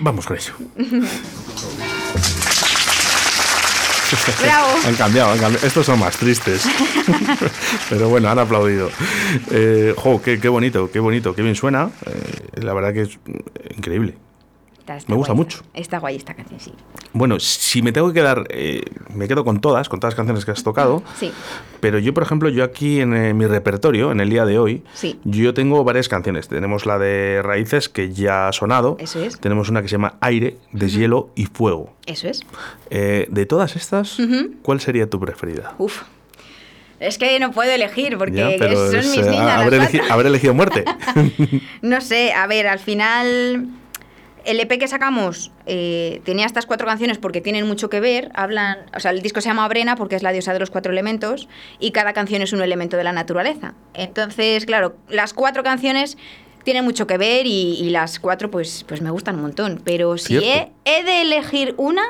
[0.01, 0.53] Vamos con eso.
[4.41, 4.69] Bravo.
[4.87, 5.67] han cambiado, han cambiado.
[5.67, 6.67] Estos son más tristes.
[7.89, 8.91] Pero bueno, han aplaudido.
[9.51, 11.91] Eh, jo, qué, qué bonito, qué bonito, qué bien suena.
[12.07, 13.19] Eh, la verdad que es
[13.77, 14.15] increíble.
[14.85, 15.63] Está- está Me gusta guay mucho.
[15.73, 16.71] Está guay esta canción, sí.
[17.15, 18.83] Bueno, si me tengo que quedar, eh,
[19.15, 21.03] me quedo con todas, con todas las canciones que has tocado.
[21.19, 21.33] Sí.
[21.81, 24.83] Pero yo, por ejemplo, yo aquí en eh, mi repertorio, en el día de hoy,
[24.93, 25.19] Sí.
[25.25, 26.49] yo tengo varias canciones.
[26.49, 28.99] Tenemos la de Raíces, que ya ha sonado.
[29.01, 29.41] Eso es.
[29.41, 31.95] Tenemos una que se llama Aire, Deshielo y Fuego.
[32.05, 32.43] Eso es.
[32.91, 34.19] Eh, de todas estas.
[34.61, 35.75] ¿cuál sería tu preferida?
[35.79, 36.03] Uf.
[37.01, 39.63] Es que no puedo elegir porque Ya, son es, mis niñas.
[39.67, 40.85] elegi- habré elegido muerte.
[41.83, 43.69] No sé, a ver, al final
[44.45, 48.31] el EP que sacamos eh, tenía estas cuatro canciones porque tienen mucho que ver.
[48.35, 50.93] Hablan, o sea, el disco se llama Brena porque es la diosa de los cuatro
[50.93, 53.75] elementos y cada canción es un elemento de la naturaleza.
[53.95, 56.17] Entonces, claro, las cuatro canciones
[56.65, 59.81] tienen mucho que ver y, y las cuatro pues, pues me gustan un montón.
[59.85, 62.03] Pero si he, de elegir una,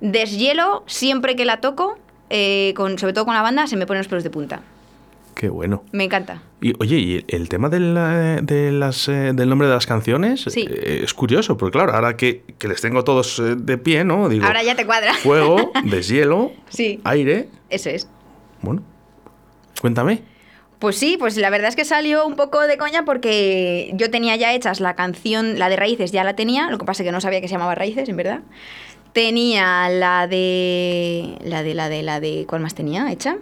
[0.00, 4.00] Deshielo, siempre que la toco, eh, con, sobre todo con la banda, se me ponen
[4.00, 4.62] los pelos de punta.
[5.36, 5.84] Qué bueno.
[5.92, 6.42] Me encanta.
[6.62, 10.44] Y oye, ¿y el, tema del, eh, de las, eh, del nombre de las canciones?
[10.48, 10.66] Sí.
[10.68, 14.30] eh, es curioso, porque claro, ahora que, que les tengo todos eh, de pie, ¿no?
[14.30, 15.12] Digo, Ahora ya te cuadra.
[15.12, 17.00] fuego, deshielo, Sí.
[17.04, 17.50] aire.
[17.68, 18.08] Eso es.
[18.62, 18.82] Bueno,
[19.82, 20.22] cuéntame.
[20.78, 24.36] Pues sí, pues la verdad es que salió un poco de coña porque yo tenía
[24.36, 27.12] ya hechas la canción, la de Raíces ya la tenía, lo que pasa es que
[27.12, 28.40] no sabía que se llamaba Raíces, en verdad.
[29.12, 31.36] Tenía la de.
[31.44, 32.44] La de, la de, la de.
[32.48, 33.36] ¿Cuál más tenía hecha?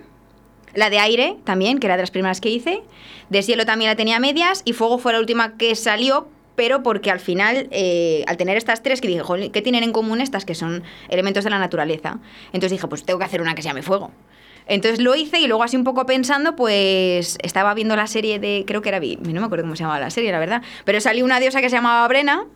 [0.75, 2.83] La de aire también, que era de las primeras que hice.
[3.31, 4.63] Deshielo también la tenía medias.
[4.65, 8.83] Y fuego fue la última que salió, pero porque al final, eh, al tener estas
[8.83, 12.19] tres, que dije, "Jolín, ¿qué tienen en común estas que son elementos de la naturaleza?
[12.47, 14.11] Entonces dije, pues tengo que hacer una que se llame fuego.
[14.67, 18.65] Entonces lo hice y luego así un poco pensando, pues estaba viendo la serie de,
[18.67, 21.25] creo que era, no me acuerdo cómo se llamaba la serie, la verdad, pero salió
[21.25, 22.47] una diosa que se llamaba Brena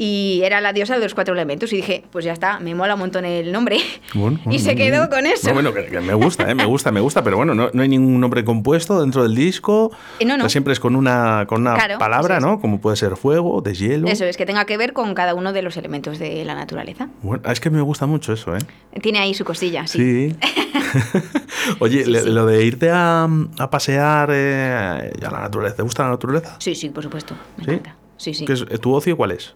[0.00, 2.94] y era la diosa de los cuatro elementos y dije, pues ya está, me mola
[2.94, 3.78] un montón el nombre.
[4.14, 5.48] Bueno, y se quedó con eso.
[5.48, 6.54] No, bueno, que, que me gusta, ¿eh?
[6.54, 9.90] me gusta, me gusta, pero bueno, no, no hay ningún nombre compuesto dentro del disco.
[10.20, 10.44] Eh, no, no.
[10.44, 12.42] O sea, siempre es con una, con una Claro, palabra, es.
[12.42, 12.60] ¿no?
[12.60, 14.06] Como puede ser fuego, deshielo.
[14.08, 17.08] Eso es, que tenga que ver con cada uno de los elementos de la naturaleza.
[17.22, 18.60] Bueno, es que me gusta mucho eso, ¿eh?
[19.02, 20.30] Tiene ahí su cosilla, sí.
[20.30, 20.36] Sí.
[21.80, 22.30] Oye, Sí, le- sí.
[22.30, 26.56] lo de irte a, a pasear eh, a la naturaleza, ¿te gusta la naturaleza?
[26.60, 27.96] Sí, sí, por supuesto, me encanta.
[28.16, 28.44] Sí, sí.
[28.44, 29.54] ¿Qué es, ¿Tu ocio cuál es?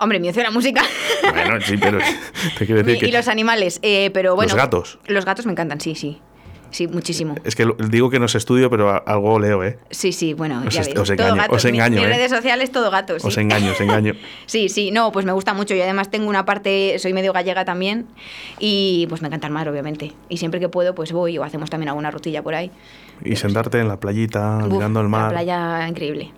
[0.00, 0.82] Hombre, mi ocio la música.
[1.22, 1.98] Bueno, sí, pero
[2.58, 3.06] te quiero decir y, que...
[3.08, 4.48] y los animales, eh, pero bueno.
[4.52, 4.98] Los gatos.
[5.06, 6.20] Los gatos me encantan, sí, sí.
[6.70, 7.34] Sí, muchísimo.
[7.44, 9.78] Es que digo que no sé estudio, pero algo leo, ¿eh?
[9.90, 10.88] Sí, sí, bueno, Os ya ves.
[10.88, 11.56] os todo engaño, gatos.
[11.56, 12.08] os Mi- engaño, Mis ¿eh?
[12.08, 13.24] redes sociales, todo gatos.
[13.24, 13.40] Os sí.
[13.40, 14.12] engaño, os engaño.
[14.46, 17.64] Sí, sí, no, pues me gusta mucho y además tengo una parte, soy medio gallega
[17.64, 18.06] también
[18.58, 20.12] y pues me encanta el mar, obviamente.
[20.28, 22.70] Y siempre que puedo, pues voy o hacemos también alguna rutilla por ahí.
[23.24, 26.32] Y sentarte en la playita, Uf, mirando el La mar playa increíble.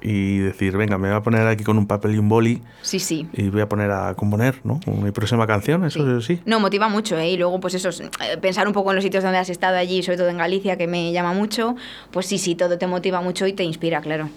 [0.00, 2.98] Y decir, venga, me voy a poner aquí con un papel y un boli Sí,
[3.00, 3.26] sí.
[3.32, 4.80] y voy a poner a componer, ¿no?
[4.86, 6.40] Mi próxima canción, eso sí.
[6.46, 7.30] No, motiva mucho, ¿eh?
[7.30, 10.02] Y luego, pues eso, eh, pensar un poco en los sitios donde has estado allí,
[10.02, 11.76] sobre todo en Galicia, que me llama mucho.
[12.10, 14.28] Pues sí, sí, todo te motiva mucho y te inspira, claro.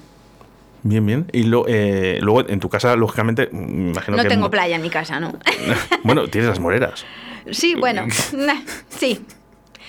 [0.84, 1.28] Bien, bien.
[1.32, 4.30] Y lo- eh, luego en tu casa, lógicamente, me imagino No que...
[4.30, 5.34] tengo playa en mi casa, ¿no?
[6.04, 7.06] bueno, tienes las moreras.
[7.52, 8.56] sí, bueno, nah,
[8.90, 9.24] sí.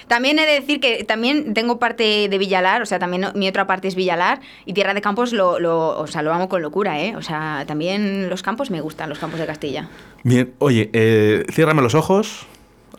[0.08, 3.66] También he de decir que también tengo parte de Villalar, o sea, también mi otra
[3.66, 7.00] parte es Villalar y Tierra de Campos lo, lo, o sea, lo amo con locura,
[7.00, 7.16] ¿eh?
[7.16, 9.88] O sea, también los campos me gustan, los campos de Castilla.
[10.22, 12.46] Bien, oye, eh, ciérrame los ojos,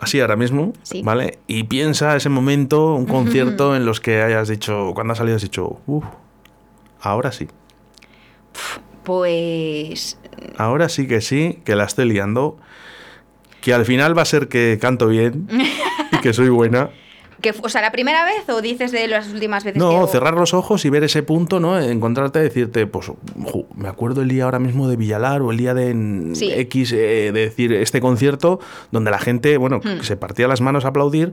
[0.00, 1.38] así ahora mismo, ¿vale?
[1.46, 5.42] Y piensa ese momento, un concierto en los que hayas dicho, cuando has salido has
[5.42, 6.04] dicho, uff,
[7.00, 7.48] ahora sí.
[9.04, 10.18] Pues...
[10.56, 12.58] Ahora sí que sí, que la estoy liando,
[13.64, 15.48] que al final va a ser que canto bien
[16.12, 16.90] y que soy buena.
[17.40, 19.78] Que, o sea, ¿la primera vez o dices de las últimas veces?
[19.78, 21.80] No, cerrar los ojos y ver ese punto, ¿no?
[21.80, 23.10] Encontrarte, decirte, pues,
[23.74, 25.90] me acuerdo el día ahora mismo de Villalar o el día de
[26.60, 28.60] X, eh, de decir, este concierto
[28.92, 30.02] donde la gente, bueno, hmm.
[30.02, 31.32] se partía las manos a aplaudir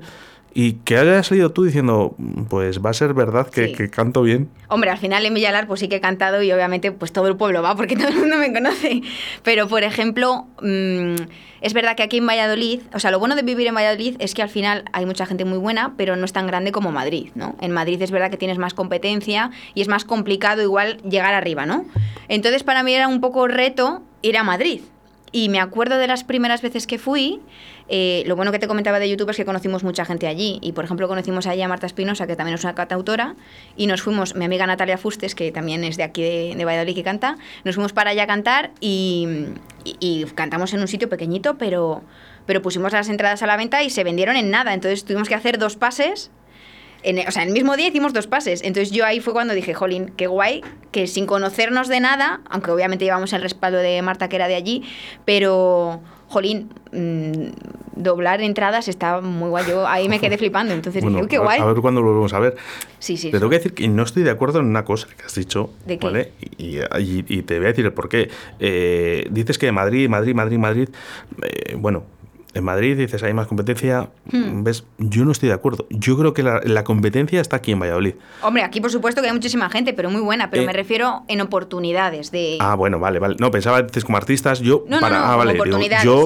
[0.54, 2.16] y que hayas salido tú diciendo,
[2.50, 4.50] pues va a ser verdad que, canto bien.
[4.68, 7.38] Hombre, al final en Villalar pues sí que he cantado y obviamente pues todo el
[7.38, 9.02] pueblo va porque todo el mundo me conoce.
[9.44, 11.16] Pero por ejemplo, mm,
[11.62, 14.34] es verdad que aquí en Valladolid, o sea, lo bueno de vivir en Valladolid es
[14.34, 17.30] que al final hay mucha gente muy buena, pero no es tan grande como Madrid,
[17.36, 17.56] ¿no?
[17.62, 21.66] En Madrid es verdad que tienes más competencia y es más complicado igual llegar arriba,
[21.66, 21.86] ¿no?
[22.28, 24.82] Entonces para mí era un poco reto ir a Madrid.
[25.32, 27.39] Y me acuerdo de las primeras veces que fui,
[27.88, 30.60] eh, lo bueno que te comentaba de YouTube es que conocimos mucha gente allí.
[30.62, 33.36] Y por ejemplo, conocimos allí a Marta Espinosa, que también es una cantautora,
[33.78, 37.04] y nos fuimos, mi amiga Natalia Fustes, que también es de aquí de, Valladolid que
[37.04, 39.28] canta, nos fuimos para allá a cantar y,
[39.86, 42.04] y, cantamos en un sitio pequeñito, pero,
[42.46, 44.74] pero pusimos las entradas a la venta y se vendieron en nada.
[44.74, 46.30] Entonces tuvimos que hacer dos pases
[47.04, 48.62] en, o sea, el mismo día hicimos dos pases.
[48.64, 50.62] Entonces yo ahí fue cuando dije, jolín, qué guay,
[50.92, 54.56] que sin conocernos de nada, aunque obviamente llevamos el respaldo de Marta que era de
[54.56, 54.84] allí,
[55.26, 59.66] pero, jolín, mm, doblar entradas está muy guay.
[59.68, 60.74] Yo ahí me quedé flipando.
[60.74, 61.60] Entonces dije, qué guay.
[61.60, 62.56] A ver cuándo lo volvemos a ver.
[63.00, 63.32] Sí, sí.
[63.32, 65.72] Te tengo que decir que no estoy de acuerdo en una cosa que has dicho.
[65.86, 66.06] ¿De qué?
[66.06, 66.32] ¿vale?
[66.58, 68.30] Y, y, te voy a decir el por qué.
[68.60, 70.90] Eh, dices que Madrid, Madrid, Madrid, Madrid.
[71.42, 72.04] Eh, bueno,
[72.54, 74.64] en Madrid dices hay más competencia, hmm.
[74.64, 74.84] ¿ves?
[74.98, 75.88] Yo no estoy de acuerdo.
[75.90, 78.16] Yo creo que la, competencia está aquí en Valladolid.
[78.42, 81.24] Hombre, aquí por supuesto que hay muchísima gente, pero muy buena, pero eh, me refiero
[81.28, 82.58] en oportunidades de...
[82.60, 83.36] Ah, bueno, vale, vale.
[83.40, 84.84] No, pensaba dices como artistas, yo...
[84.88, 86.26] No, para, no, no, ah, vale, oportunidades, yo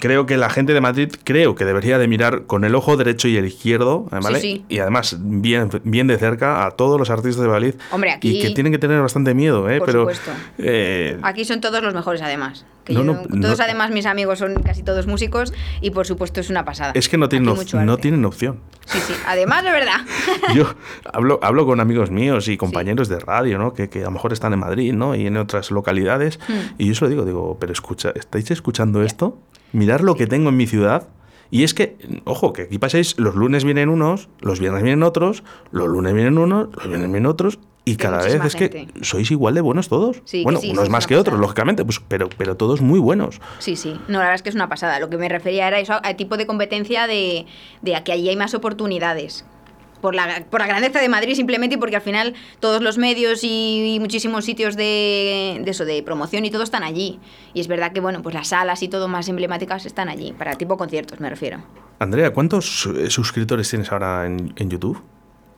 [0.00, 3.28] creo que la gente de Madrid creo que debería de mirar con el ojo derecho
[3.28, 4.40] y el izquierdo, ¿vale?
[4.40, 4.64] Sí, sí.
[4.68, 7.74] Y además bien, bien de cerca a todos los artistas de Valladolid.
[7.90, 8.38] Hombre, aquí...
[8.38, 9.78] Y que tienen que tener bastante miedo, ¿eh?
[9.78, 10.30] Por pero, supuesto.
[10.58, 12.64] Eh, aquí son todos los mejores además.
[12.88, 16.92] Todos además mis amigos son casi todos músicos y por supuesto es una pasada.
[16.94, 18.60] Es que no tienen, no tienen opción.
[18.86, 20.00] Sí, sí, además de verdad.
[20.54, 20.74] Yo
[21.12, 23.74] hablo, hablo con amigos míos y compañeros de radio, ¿no?
[23.74, 25.14] Que, que, a lo mejor están en Madrid, ¿no?
[25.14, 26.38] Y en otras localidades.
[26.48, 26.74] Hmm.
[26.78, 29.38] Y yo se lo digo, digo, pero escucha, ¿estáis escuchando esto?
[29.72, 31.08] Mirar lo que tengo en mi ciudad.
[31.50, 35.42] Y es que, ojo, que aquí paséis, los lunes vienen unos, los viernes vienen otros,
[35.70, 37.58] los lunes vienen unos, los viernes vienen otros,
[37.88, 40.20] y cada vez es que sois igual de buenos todos.
[40.42, 43.40] bueno, unos más que otros, lógicamente, pues, pero, pero todos muy buenos.
[43.60, 43.98] Sí, sí.
[44.08, 45.00] No, la verdad es que es una pasada.
[45.00, 47.46] Lo que me refería era eso, al tipo de competencia de,
[47.80, 49.46] de que allí hay más oportunidades.
[50.00, 53.40] Por la, por la grandeza de Madrid simplemente y porque al final todos los medios
[53.42, 57.18] y, muchísimos sitios de, de, eso, de promoción y todo están allí.
[57.54, 60.54] Y es verdad que, bueno, pues las salas y todo más emblemáticas están allí, para
[60.54, 61.58] tipo conciertos me refiero.
[61.98, 65.02] Andrea, ¿cuántos eh, suscriptores tienes ahora en, en YouTube?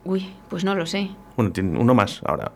[0.03, 1.11] Uy, pues no lo sé.
[1.35, 2.51] Bueno, tiene uno más ahora.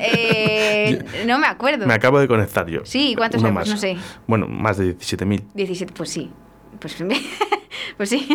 [0.00, 1.86] Eh, no me acuerdo.
[1.86, 2.80] Me acabo de conectar yo.
[2.84, 3.68] Sí, ¿cuántos uno más.
[3.68, 3.96] No sé.
[4.26, 5.44] Bueno, más de 17.000.
[5.54, 6.30] 17, pues sí.
[6.84, 7.02] Pues,
[7.96, 8.28] pues sí.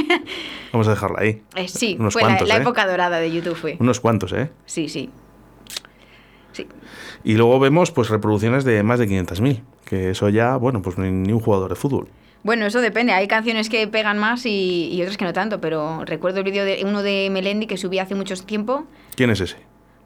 [0.73, 1.43] Vamos a dejarla ahí.
[1.55, 2.61] Eh, sí, Unos fue la, ¿eh?
[2.61, 3.77] época dorada de YouTube fue.
[3.79, 4.49] Unos cuantos, ¿eh?
[4.65, 5.11] Sí, sí.
[6.51, 6.65] Sí.
[7.23, 11.31] Y luego vemos pues reproducciones de más de 500.000, que eso ya, bueno, pues ni
[11.31, 12.07] un jugador de fútbol.
[12.41, 13.13] Bueno, eso depende.
[13.13, 16.81] Hay canciones que pegan más y, otras que no tanto, pero recuerdo el vídeo de
[16.83, 18.85] uno de Melendi que subí hace mucho tiempo.
[19.15, 19.57] ¿Quién es ese?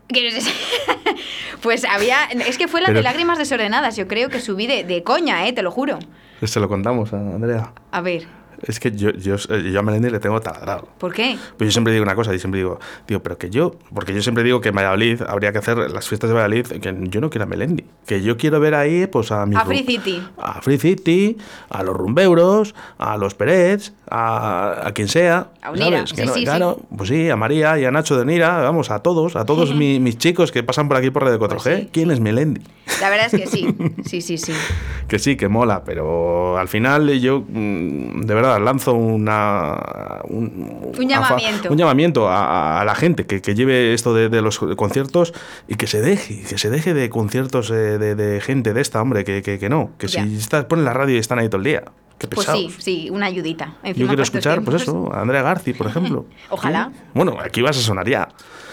[0.08, 0.52] ¿Quién es ese?
[1.62, 2.26] pues había...
[2.46, 5.54] Es que fue la de lágrimas desordenadas, yo creo que subí de, de coña, ¿eh?
[5.54, 6.00] Te lo juro.
[6.46, 7.72] Se lo contamos a Andrea.
[7.92, 8.28] A ver.
[8.64, 10.88] Es que yo, yo, yo a Melendi le tengo taladrado.
[10.98, 11.38] ¿Por qué?
[11.58, 14.22] Pues yo siempre digo una cosa, y siempre digo, digo, pero que yo, porque yo
[14.22, 17.30] siempre digo que en Valladolid habría que hacer las fiestas de Valladolid, que yo no
[17.30, 19.56] quiero a Melendi, que yo quiero ver ahí pues a mi...
[19.56, 20.24] A Free City.
[20.38, 21.38] A Free City,
[21.70, 25.48] a los rumbeuros, a los Pérez, a, a quien sea.
[25.62, 28.92] A Unira, sí, sí, claro, pues sí, a María y a Nacho de Nira, vamos,
[28.92, 31.64] a todos, a todos mis chicos que pasan por aquí por Radio 4G.
[31.64, 32.62] Pues ¿Quién es Melendi?
[33.02, 34.54] La verdad es que sí, sí, sí, sí.
[35.08, 41.72] que sí, que mola, pero al final yo mm, de verdad lanzo una, un, llamamiento,
[41.72, 45.34] un llamamiento a, la gente que, que lleve esto de, los conciertos
[45.68, 49.24] y que se deje, que se deje de conciertos eh, de, gente de esta, hombre,
[49.24, 51.84] que, que, no, que si estás, ponen la radio y están ahí todo el día.
[52.18, 53.76] Qué pues sí, sí, una ayudita.
[53.84, 56.26] Yo quiero escuchar, pues eso, a Andrea Garci, por ejemplo.
[56.50, 56.92] Ojalá.
[57.14, 58.30] Bueno, aquí vas a sonar ya.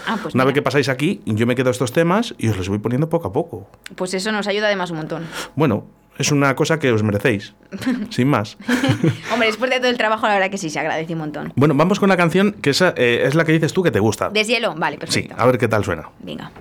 [0.07, 2.69] Ah, pues Una vez que pasáis aquí, yo me quedo estos temas y os los
[2.69, 3.69] voy poniendo poco a poco.
[3.95, 5.27] Pues eso nos ayuda además un montón.
[5.55, 5.85] Bueno,
[6.21, 7.53] es una cosa que os merecéis,
[8.09, 8.57] sin más.
[9.31, 11.53] Hombre, después de todo el trabajo, la verdad que sí, se agradece un montón.
[11.55, 13.99] Bueno, vamos con la canción que esa, eh, es la que dices tú que te
[13.99, 14.29] gusta.
[14.29, 15.35] Deshielo, vale, perfecto.
[15.35, 16.09] Sí, a ver qué tal suena.
[16.19, 16.51] Venga.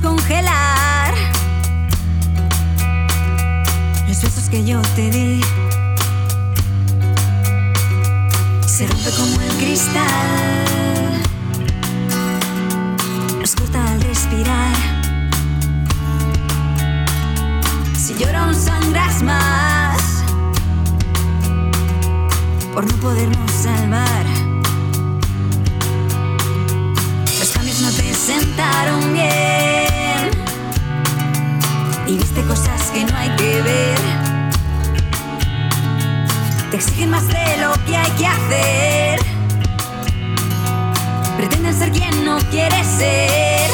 [0.00, 1.14] Congelar
[4.08, 5.40] los besos que yo te di.
[8.66, 10.04] Se rompe como el cristal.
[13.40, 14.74] Nos corta al respirar.
[17.96, 20.24] Si lloro, sangras más
[22.74, 24.26] por no podernos salvar.
[27.38, 29.65] Los cambios no te sentaron bien
[32.08, 33.98] y viste cosas que no hay que ver.
[36.70, 39.20] Te exigen más de lo que hay que hacer.
[41.36, 43.70] Pretenden ser quien no quieres ser.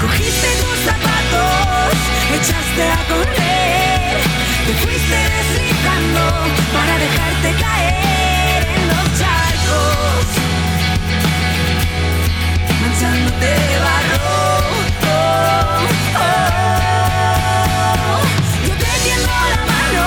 [0.00, 1.94] Cogiste tus zapatos,
[2.36, 4.20] echaste a correr,
[4.66, 6.22] te fuiste deslizando
[6.74, 10.26] para dejarte caer en los charcos,
[12.82, 14.53] manchándote de barro.
[19.22, 20.06] La mano,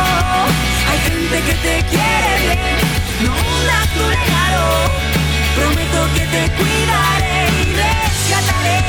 [0.89, 2.59] hay gente que te quiere bien,
[3.23, 4.65] no hundas tu legado,
[5.55, 8.79] prometo que te cuidaré y rescataré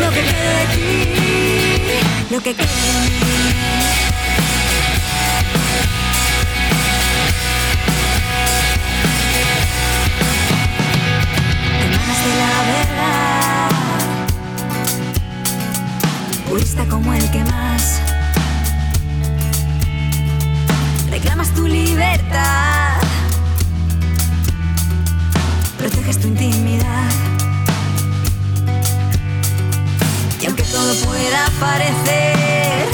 [0.00, 0.86] lo que quede de ti,
[2.30, 3.16] lo que quede de mí.
[12.38, 13.70] La verdad,
[16.88, 18.00] como el que más
[25.78, 27.10] proteges tu intimidad.
[30.40, 32.88] Y aunque todo pueda parecer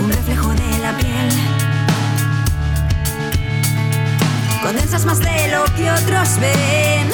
[0.00, 1.28] un reflejo de la piel,
[4.62, 7.08] condensas más de lo que otros ven.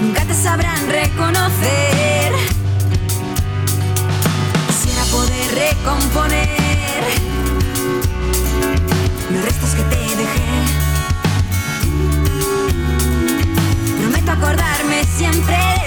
[0.00, 2.32] Nunca te sabrán reconocer.
[4.68, 6.57] Quisiera poder recomponer
[9.30, 10.48] los restos que te dejé.
[14.00, 15.77] Prometo acordarme siempre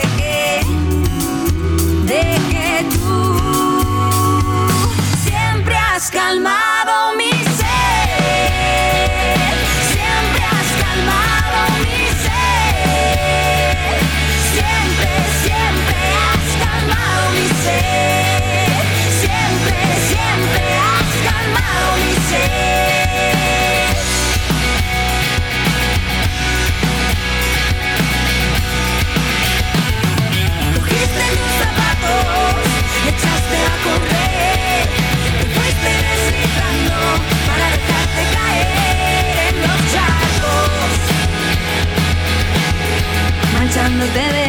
[44.01, 44.40] manchándote de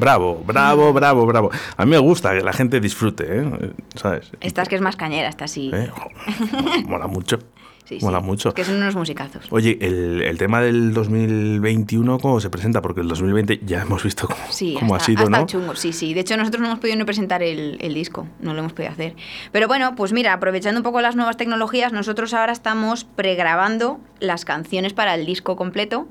[0.00, 1.50] Bravo, bravo, bravo, bravo.
[1.76, 3.72] A mí me gusta que la gente disfrute, ¿eh?
[3.94, 4.32] ¿sabes?
[4.40, 5.70] Esta es que es más cañera, esta sí.
[5.72, 5.90] ¿Eh?
[6.86, 7.38] Mola mucho.
[7.84, 8.04] Sí, sí.
[8.04, 8.50] Mola mucho.
[8.50, 9.48] Es que son unos musicazos.
[9.50, 12.80] Oye, el, el tema del 2021, ¿cómo se presenta?
[12.80, 15.46] Porque el 2020 ya hemos visto cómo, Sí, cómo ha hasta- sido, hasta ¿no?
[15.46, 15.74] chungo.
[15.74, 16.14] Sí, sí.
[16.14, 18.28] De hecho, nosotros no hemos podido ni presentar el, el disco.
[18.38, 19.16] No lo hemos podido hacer.
[19.50, 24.44] Pero bueno, pues mira, aprovechando un poco las nuevas tecnologías, nosotros ahora estamos pregrabando las
[24.44, 26.06] canciones para el disco completo,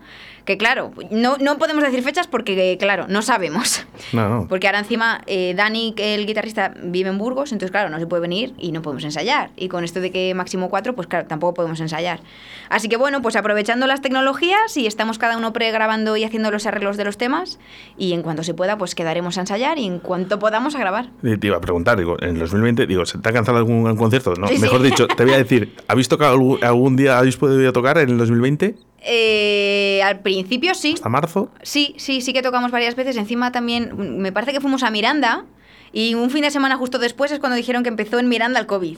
[0.50, 3.86] Que claro, no, no podemos decir fechas porque, claro, no sabemos.
[4.14, 4.48] No, no.
[4.48, 8.22] Porque ahora encima eh, Dani, el guitarrista, vive en Burgos, entonces claro, no se puede
[8.22, 9.52] venir y no podemos ensayar.
[9.56, 12.22] Y con esto de que máximo cuatro, pues claro, tampoco podemos ensayar.
[12.70, 16.66] Así que bueno, pues aprovechando las tecnologías y estamos cada uno pregrabando y haciendo los
[16.66, 17.60] arreglos de los temas
[17.96, 21.10] y en cuanto se pueda, pues quedaremos a ensayar y en cuanto podamos a grabar.
[21.22, 23.96] Y Te iba a preguntar, digo, en el 2020, digo, ¿se te ha cancelado algún
[23.98, 24.34] concierto?
[24.34, 24.62] No, Sí, sí.
[24.64, 28.10] mejor dicho, te voy a decir, ¿habéis tocado algún, algún día, habéis podido tocar en
[28.10, 28.89] el 2020?
[29.02, 30.94] Eh, al principio sí.
[30.96, 31.52] ¿Hasta marzo?
[31.62, 33.18] Sí, sí, sí que tocamos varias veces.
[33.18, 35.46] Encima también, mm, me parece que fuimos a Miranda
[35.94, 38.66] y un fin de semana justo después es cuando dijeron que empezó en Miranda el
[38.66, 38.98] COVID.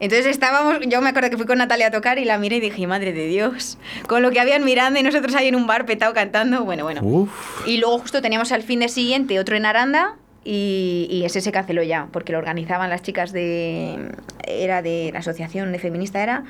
[0.00, 2.60] Entonces estábamos, yo me acuerdo que fui con Natalia a tocar y la miré y
[2.60, 5.66] dije, madre de Dios, con lo que había en Miranda y nosotros ahí en un
[5.66, 7.00] bar petado cantando, bueno, bueno.
[7.02, 7.66] Uf.
[7.66, 11.50] Y luego justo teníamos al fin de siguiente otro en Aranda y, y ese se
[11.50, 14.12] canceló ya, porque lo organizaban las chicas de,
[14.46, 16.44] era de la asociación de feminista era,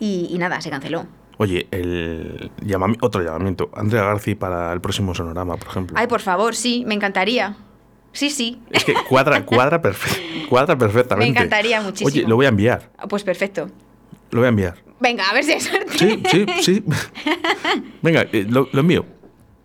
[0.00, 1.06] y, y nada, se canceló.
[1.38, 3.70] Oye, el llamami- otro llamamiento.
[3.74, 5.96] Andrea Garci para el próximo sonorama, por ejemplo.
[5.98, 7.56] Ay, por favor, sí, me encantaría.
[8.12, 8.62] Sí, sí.
[8.70, 11.32] Es que cuadra, cuadra, perfe- cuadra perfectamente.
[11.32, 12.08] Me encantaría muchísimo.
[12.08, 12.90] Oye, lo voy a enviar.
[13.10, 13.68] Pues perfecto.
[14.30, 14.76] Lo voy a enviar.
[14.98, 15.98] Venga, a ver si hay suerte.
[15.98, 16.84] Sí, sí, sí.
[18.02, 19.04] Venga, eh, lo, lo envío.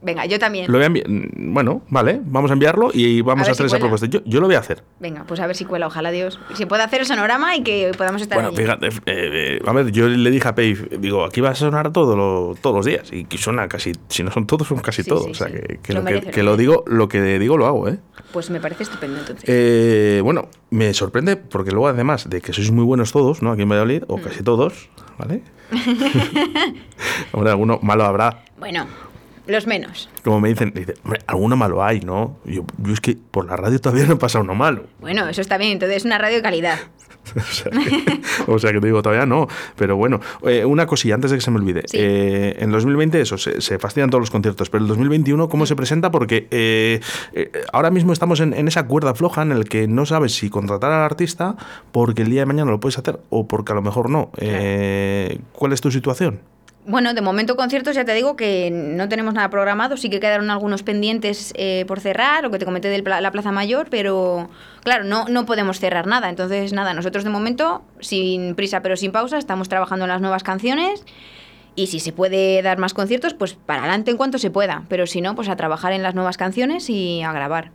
[0.03, 0.65] Venga, yo también.
[0.67, 1.05] Lo voy a enviar.
[1.07, 4.07] Vbueno, vale, vamos a enviarlo y vamos A a, ver si hacer esa propuesta.
[4.07, 4.83] Yo, yo lo voy a hacer.
[4.99, 6.39] Venga, pues a ver si cuela, ojalá Dios.
[6.55, 8.57] Si puede hacer el sonorama y que podamos estar Bueno, allí.
[8.57, 11.91] fíjate, eh, eh, a ver, yo le dije a Pei, digo, aquí va a sonar
[11.93, 13.11] todo lo- todos los días.
[13.13, 15.25] Y suena casi, si no son todos, son casi Sí, todos.
[15.25, 15.53] sí, o sea, sí.
[15.53, 17.87] que, que Lo lo, que, merece, que lo lo digo, lo que digo lo hago,
[17.87, 17.99] ¿eh?
[18.33, 19.43] Pues me parece estupendo entonces.
[19.47, 23.51] Eh, bueno, me sorprende porque luego además de que sois muy buenos todos, ¿no?
[23.51, 24.11] Aquí en Valladolid, Mm.
[24.13, 24.89] o casi todos,
[25.19, 25.43] ¿vale?
[27.33, 28.43] Hombre, alguno malo habrá.
[28.59, 28.85] Bueno,
[29.47, 30.09] los menos.
[30.23, 32.37] Como me dicen, dice, hombre, alguno malo hay, ¿no?
[32.45, 34.85] Yo, yo es que por la radio todavía no pasa uno malo.
[34.99, 36.79] Bueno, eso está bien, entonces es una radio de calidad.
[37.35, 39.47] o, sea que, o sea que te digo, todavía no.
[39.75, 41.83] Pero bueno, eh, una cosilla antes de que se me olvide.
[41.85, 41.97] Sí.
[41.99, 45.49] Eh, en 2020 eso, se, se fastidian todos los conciertos, pero el 2021 Mm.
[45.49, 46.11] ¿cómo se presenta?
[46.11, 46.99] Porque eh,
[47.33, 50.49] eh, ahora mismo estamos en, en esa cuerda floja en el que no sabes si
[50.49, 51.55] contratar al artista
[51.91, 54.31] porque el día de mañana lo puedes hacer o porque a lo mejor no.
[55.51, 56.39] ¿Cuál es tu situación?
[56.83, 60.49] Bueno, de momento conciertos ya te digo que no tenemos nada programado, sí que quedaron
[60.49, 64.49] algunos pendientes eh, por cerrar, lo que te comenté de la Plaza Mayor, pero
[64.83, 66.29] claro, no, no podemos cerrar nada.
[66.29, 70.41] Entonces, nada, nosotros de momento, sin prisa pero sin pausa, estamos trabajando en las nuevas
[70.41, 71.05] canciones
[71.75, 75.05] y si se puede dar más conciertos, pues para adelante en cuanto se pueda, pero
[75.05, 77.69] si no, pues a trabajar en las nuevas canciones y a grabar.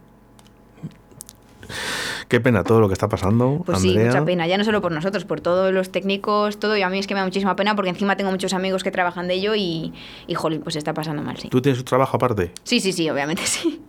[2.28, 3.62] Qué pena todo lo que está pasando.
[3.64, 6.82] Pues sí, mucha pena, ya no solo por nosotros, por todos los técnicos, todo, y
[6.82, 9.28] a mí es que me da muchísima pena porque encima tengo muchos amigos que trabajan
[9.28, 9.92] de ello y,
[10.26, 11.48] y jolín, pues está pasando mal, sí.
[11.48, 12.52] ¿Tú tienes tu trabajo aparte?
[12.64, 13.80] Sí, sí, sí, obviamente sí.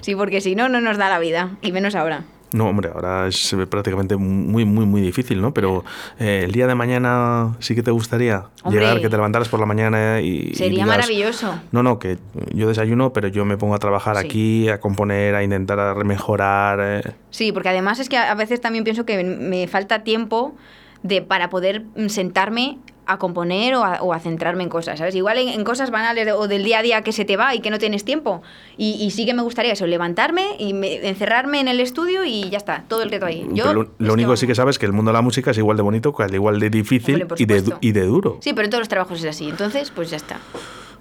[0.00, 2.24] Sí, porque si no, no nos da la vida, y menos ahora.
[2.54, 5.52] No, hombre, ahora es prácticamente muy, muy, muy difícil, ¿no?
[5.52, 5.84] Pero
[6.20, 8.80] eh, el día de mañana sí que te gustaría Hombre.
[8.80, 10.50] llegar, que te levantaras por la mañana y.
[10.52, 11.60] y Sería digas, maravilloso.
[11.72, 12.16] No, no, que
[12.54, 14.26] yo desayuno, pero yo me pongo a trabajar Sí.
[14.26, 16.78] aquí, a componer, a intentar a mejorar.
[16.80, 17.12] eh.
[17.30, 20.54] Sí, porque además es que a a veces también pienso que me falta tiempo
[21.02, 25.14] de, para poder mm, sentarme a componer o a, o a centrarme en cosas, ¿sabes?
[25.14, 27.60] Igual en, en cosas banales o del día a día que se te va y
[27.60, 28.42] que no tienes tiempo.
[28.76, 32.48] Y, y sí que me gustaría eso, levantarme y me- encerrarme en el estudio y
[32.50, 33.46] ya está, todo el rato ahí.
[33.52, 35.58] Yo, lo, único que sí que sabes es que el mundo de la música es
[35.58, 38.38] igual de bonito, que al igual de difícil por y, de, y de duro.
[38.40, 40.38] Sí, pero en todos los trabajos es así, entonces pues ya está.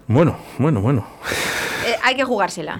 [0.07, 1.07] Bueno, bueno, bueno.
[2.03, 2.79] Hay que jugársela.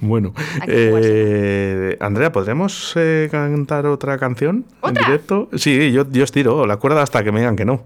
[0.00, 1.14] Bueno, Hay que jugársela.
[1.16, 5.02] eh, Andrea, ¿podremos eh, cantar otra canción ¿Otra?
[5.02, 5.48] en directo?
[5.56, 7.82] Sí, yo, yo os tiro la cuerda hasta que me digan que no.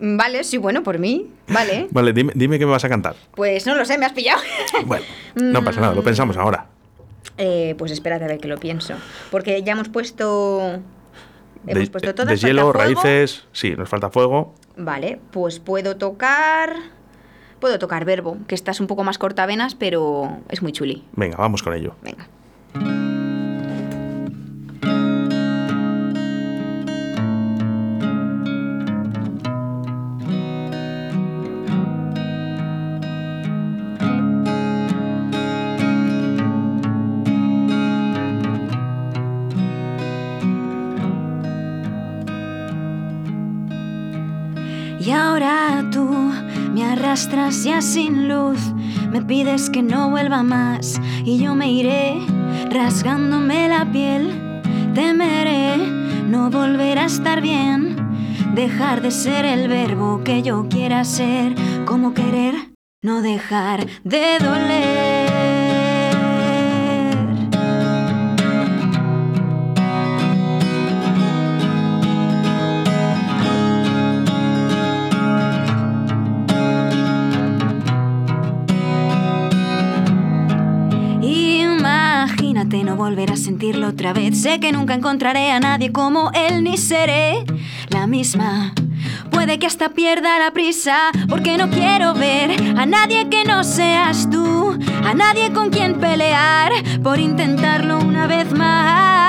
[0.00, 1.88] Mm, Vale, sí, bueno, por mí, vale.
[1.92, 3.16] Vale, dime, dime qué me vas a cantar.
[3.34, 4.40] Pues no lo sé, me has pillado.
[4.86, 5.04] Bueno,
[5.36, 6.66] no pasa nada, lo pensamos ahora.
[7.38, 8.94] Eh, pues espérate a ver que lo pienso.
[9.30, 10.60] Porque ya hemos puesto.
[11.66, 12.38] Hemos De- puesto todas.
[12.40, 12.72] falta fuego.
[12.72, 14.54] raíces, sí, nos falta fuego.
[14.76, 16.74] Vale, pues puedo tocar.
[17.62, 21.04] Puedo tocar verbo, que esta es un poco más cortavenas, pero es muy chuli.
[21.12, 21.94] Venga, vamos con ello.
[22.02, 22.26] Venga.
[47.30, 48.58] Ya sin luz,
[49.10, 52.18] me pides que no vuelva más y yo me iré
[52.70, 54.30] rasgándome la piel.
[54.94, 55.76] Temeré
[56.28, 57.96] no volver a estar bien,
[58.54, 61.54] dejar de ser el verbo que yo quiera ser,
[61.84, 62.54] como querer
[63.02, 65.01] no dejar de doler.
[83.12, 84.40] Volver a sentirlo otra vez.
[84.40, 87.44] Sé que nunca encontraré a nadie como él, ni seré
[87.90, 88.72] la misma.
[89.30, 94.30] Puede que hasta pierda la prisa, porque no quiero ver a nadie que no seas
[94.30, 99.21] tú, a nadie con quien pelear por intentarlo una vez más.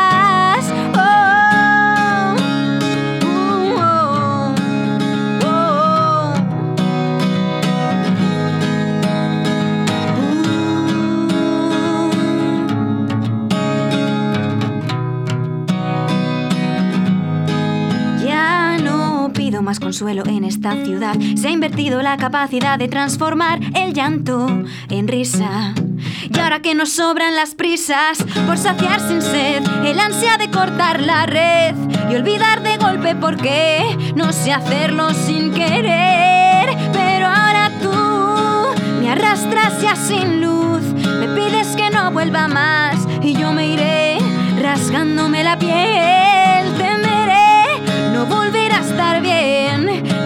[19.64, 21.16] Más consuelo en esta ciudad.
[21.36, 24.48] Se ha invertido la capacidad de transformar el llanto
[24.90, 25.74] en risa.
[26.30, 31.02] Y ahora que nos sobran las prisas por saciar sin sed, el ansia de cortar
[31.02, 31.76] la red
[32.12, 36.70] y olvidar de golpe por qué no sé hacerlo sin querer.
[36.92, 43.34] Pero ahora tú me arrastras ya sin luz, me pides que no vuelva más y
[43.34, 44.18] yo me iré
[44.62, 46.74] rasgándome la piel.
[46.78, 47.82] Temeré
[48.14, 48.63] no volver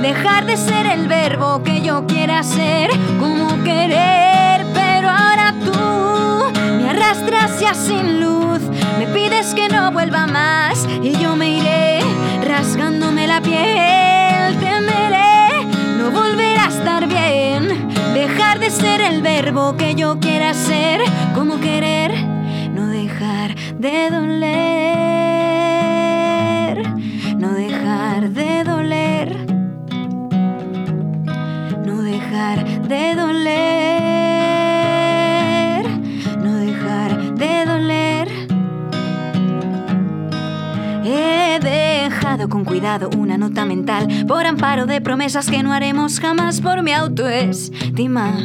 [0.02, 2.90] dejar de ser el verbo que yo quiera ser,
[3.20, 4.66] como querer.
[4.74, 8.62] Pero ahora tú me arrastras ya sin luz,
[8.98, 12.00] me pides que no vuelva más y yo me iré
[12.46, 14.58] rasgándome la piel.
[14.60, 15.66] Temeré
[15.98, 21.02] no volver a estar bien, dejar de ser el verbo que yo quiera ser,
[21.36, 22.12] como querer,
[22.72, 25.07] no dejar de doler,
[32.88, 33.50] de doler,
[36.40, 38.30] no dejar de doler.
[41.04, 46.62] He dejado con cuidado una nota mental por amparo de promesas que no haremos jamás
[46.62, 48.38] por mi autoestima.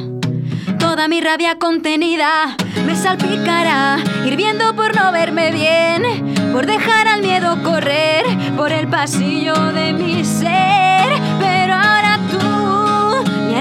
[0.80, 7.62] Toda mi rabia contenida me salpicará, hirviendo por no verme bien, por dejar al miedo
[7.62, 8.24] correr
[8.56, 10.71] por el pasillo de mi ser.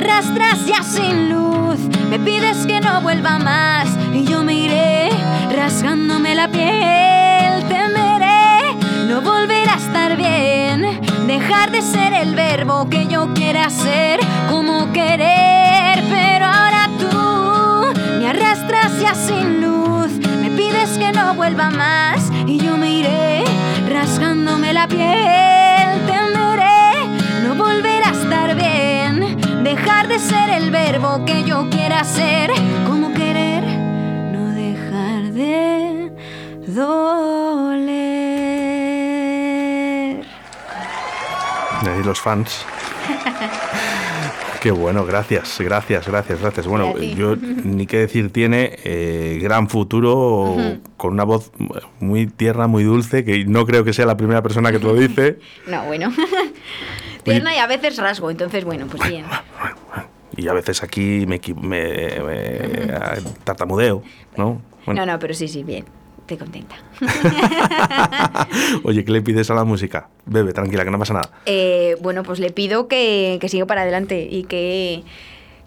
[0.01, 1.77] Arrastras ya sin luz,
[2.09, 5.09] me pides que no vuelva más y yo me iré
[5.55, 7.63] rasgándome la piel.
[7.67, 8.75] Temeré
[9.07, 14.91] no volver a estar bien, dejar de ser el verbo que yo quiera ser, como
[14.91, 16.03] querer.
[16.09, 22.57] Pero ahora tú me arrastras ya sin luz, me pides que no vuelva más y
[22.57, 23.43] yo me iré
[23.87, 25.60] rasgándome la piel.
[29.75, 32.51] Dejar de ser el verbo que yo quiera ser,
[32.85, 33.63] como querer,
[34.33, 36.11] no dejar de
[36.67, 37.95] doler.
[41.83, 42.65] De ahí los fans.
[44.61, 46.67] Qué bueno, gracias, gracias, gracias, gracias.
[46.67, 50.55] Bueno, yo ni qué decir tiene, eh, gran futuro,
[50.97, 51.51] con una voz
[51.99, 54.95] muy tierna, muy dulce, que no creo que sea la primera persona que te lo
[54.95, 55.39] dice.
[55.65, 56.11] No, bueno.
[57.23, 59.25] Tierna y a veces rasgo, entonces bueno, pues bien.
[60.37, 62.87] Y a veces aquí me, me- me-
[63.43, 64.01] tartamudeo,
[64.37, 64.61] ¿no?
[64.85, 65.05] Bueno.
[65.05, 65.85] No, no, pero sí, sí, bien.
[66.21, 66.75] Estoy contenta.
[68.83, 70.07] Oye, ¿qué le pides a la música?
[70.25, 71.29] Bebe, tranquila, que no pasa nada.
[71.45, 75.03] Eh, bueno, pues le pido que, que siga para adelante y que,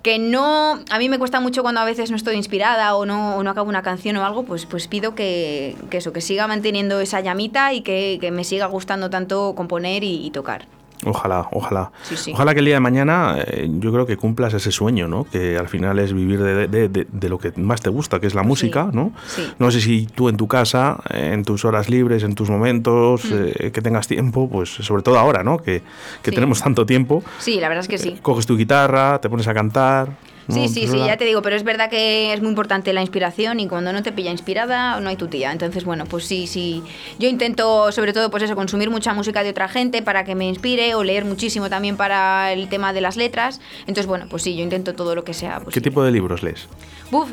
[0.03, 0.81] que no...
[0.91, 3.51] A mí me cuesta mucho cuando a veces no estoy inspirada o no, o no
[3.51, 7.21] acabo una canción o algo, pues, pues pido que, que eso, que siga manteniendo esa
[7.21, 10.67] llamita y que, que me siga gustando tanto componer y, y tocar.
[11.07, 11.91] Ojalá, ojalá.
[12.03, 12.33] Sí, sí.
[12.33, 15.25] Ojalá que el día de mañana eh, yo creo que cumplas ese sueño, ¿no?
[15.25, 18.27] Que al final es vivir de, de- de- de lo que más te gusta, que
[18.27, 19.13] es la música, ¿no?
[19.27, 19.43] sí.
[19.59, 23.25] No sé si tú en tu casa, eh, en tus horas libres, en tus momentos,
[23.25, 23.29] Mm.
[23.35, 25.59] eh, que tengas tiempo, pues sobre todo ahora, ¿no?
[25.59, 25.83] Que,
[26.23, 27.23] tenemos tanto tiempo.
[27.39, 28.19] Sí, la verdad es que sí.
[28.23, 30.09] Coges tu guitarra, te pones a cantar.
[30.49, 30.55] ¿No?
[30.55, 31.07] Sí, sí, sí, ¿verdad?
[31.07, 34.03] ya te digo, pero es verdad que es muy importante la inspiración y cuando no
[34.03, 35.53] te pilla inspirada no hay tu tía.
[35.53, 36.83] Entonces, bueno, pues sí, sí.
[37.19, 40.47] Yo intento, sobre todo, pues eso, consumir mucha música de otra gente para que me
[40.49, 43.61] inspire o leer muchísimo también para el tema de las letras.
[43.81, 46.69] Entonces, bueno, pues sí, yo intento todo lo que sea ¿Qué tipo de libros lees?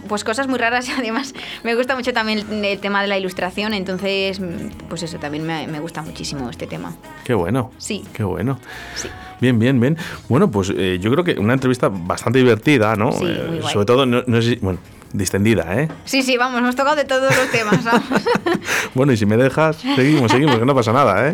[0.08, 3.74] Pues cosas muy raras y además me gusta mucho también el, tema de la ilustración,
[3.74, 4.40] entonces,
[4.90, 6.96] pues eso, también me, me gusta muchísimo este tema.
[7.24, 7.72] Qué bueno.
[7.78, 8.04] Sí.
[8.14, 8.60] Qué bueno.
[8.96, 9.08] Sí.
[9.40, 9.98] Bien, bien, bien.
[10.30, 13.12] Bueno, pues eh, yo creo que una entrevista bastante divertida, ¿no?
[13.12, 13.74] Sí, Eh, muy guay.
[13.74, 14.80] sobre todo, no, no sé si- bueno,
[15.14, 15.88] distendida, ¿eh?
[16.06, 18.22] Sí, sí, vamos, hemos tocado de todos los temas, vamos.
[18.94, 21.34] Bueno, y si me dejas, seguimos, seguimos, que no pasa nada, ¿eh?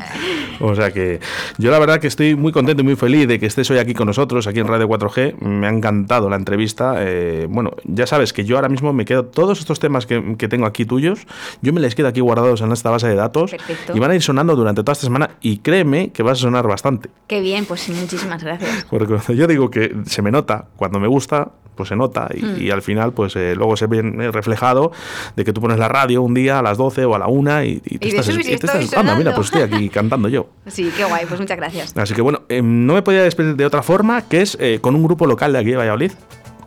[0.60, 1.20] O sea que
[1.58, 3.94] yo la verdad que estoy muy contento y muy feliz de que estés hoy aquí
[3.94, 5.38] con nosotros, aquí en Radio 4G.
[5.40, 6.96] Me ha encantado la entrevista.
[6.98, 10.48] Eh, bueno, ya sabes que yo ahora mismo me quedo, todos estos temas que, que
[10.48, 11.28] tengo aquí tuyos,
[11.62, 13.96] yo me les quedo aquí guardados en esta base de datos Perfecto.
[13.96, 16.68] y van a ir sonando durante toda esta semana y créeme que vas a sonar
[16.68, 17.10] bastante.
[17.28, 18.86] Qué bien, pues muchísimas gracias.
[18.90, 22.62] Porque yo digo que se me nota, cuando me gusta, pues se nota y, Hmm.
[22.62, 24.02] y al final, pues eh, luego luego se ve
[24.32, 24.92] reflejado
[25.36, 27.64] de que tú pones la radio un día a las 12 o a la 1
[27.64, 29.36] y, y te Y estás, dices, "Uy, y te estoy estás- anda, mira, sonando".
[29.36, 30.48] pues estoy aquí cantando yo.
[30.68, 31.96] Sí, qué guay, pues muchas gracias.
[31.98, 34.96] Así que bueno, eh, no me podía despedir de otra forma que es eh, con
[34.96, 36.12] un grupo local de aquí de Valladolid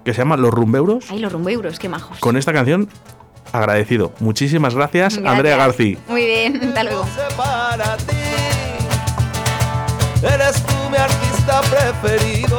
[0.05, 1.07] que se llama Los Rumbeuros.
[1.11, 2.19] Ay, los rumbeuros, qué majos.
[2.21, 2.89] Con esta canción,
[3.53, 4.13] agradecido.
[4.21, 5.33] Muchísimas gracias, Gracias.
[5.35, 5.99] Andrea García.
[6.09, 7.05] Muy bien, hasta luego.
[10.23, 12.59] Eres tú mi artista preferido.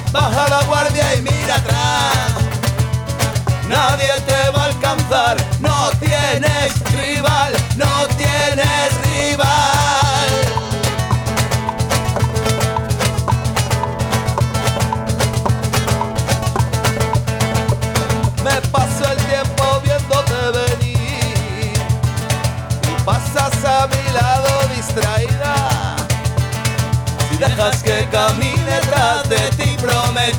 [0.11, 2.33] Baja la guardia y mira atrás.
[3.69, 4.30] Nadie te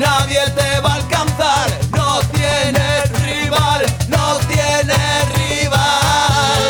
[0.00, 1.68] Nadie te va a alcanzar.
[1.94, 3.84] No tienes rival.
[4.08, 6.62] No tienes rival.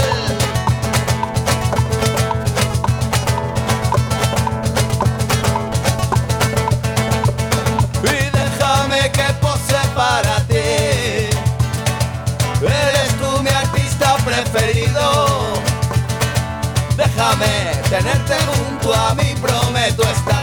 [8.03, 11.31] y déjame que pose para ti.
[12.63, 15.63] Eres tú mi artista preferido.
[16.97, 17.55] Déjame
[17.89, 20.40] tenerte junto a mí, prometo estarte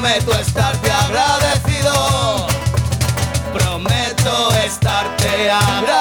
[0.00, 2.46] Prometo estarte agradecido.
[3.52, 5.99] Prometo estarte agradecido.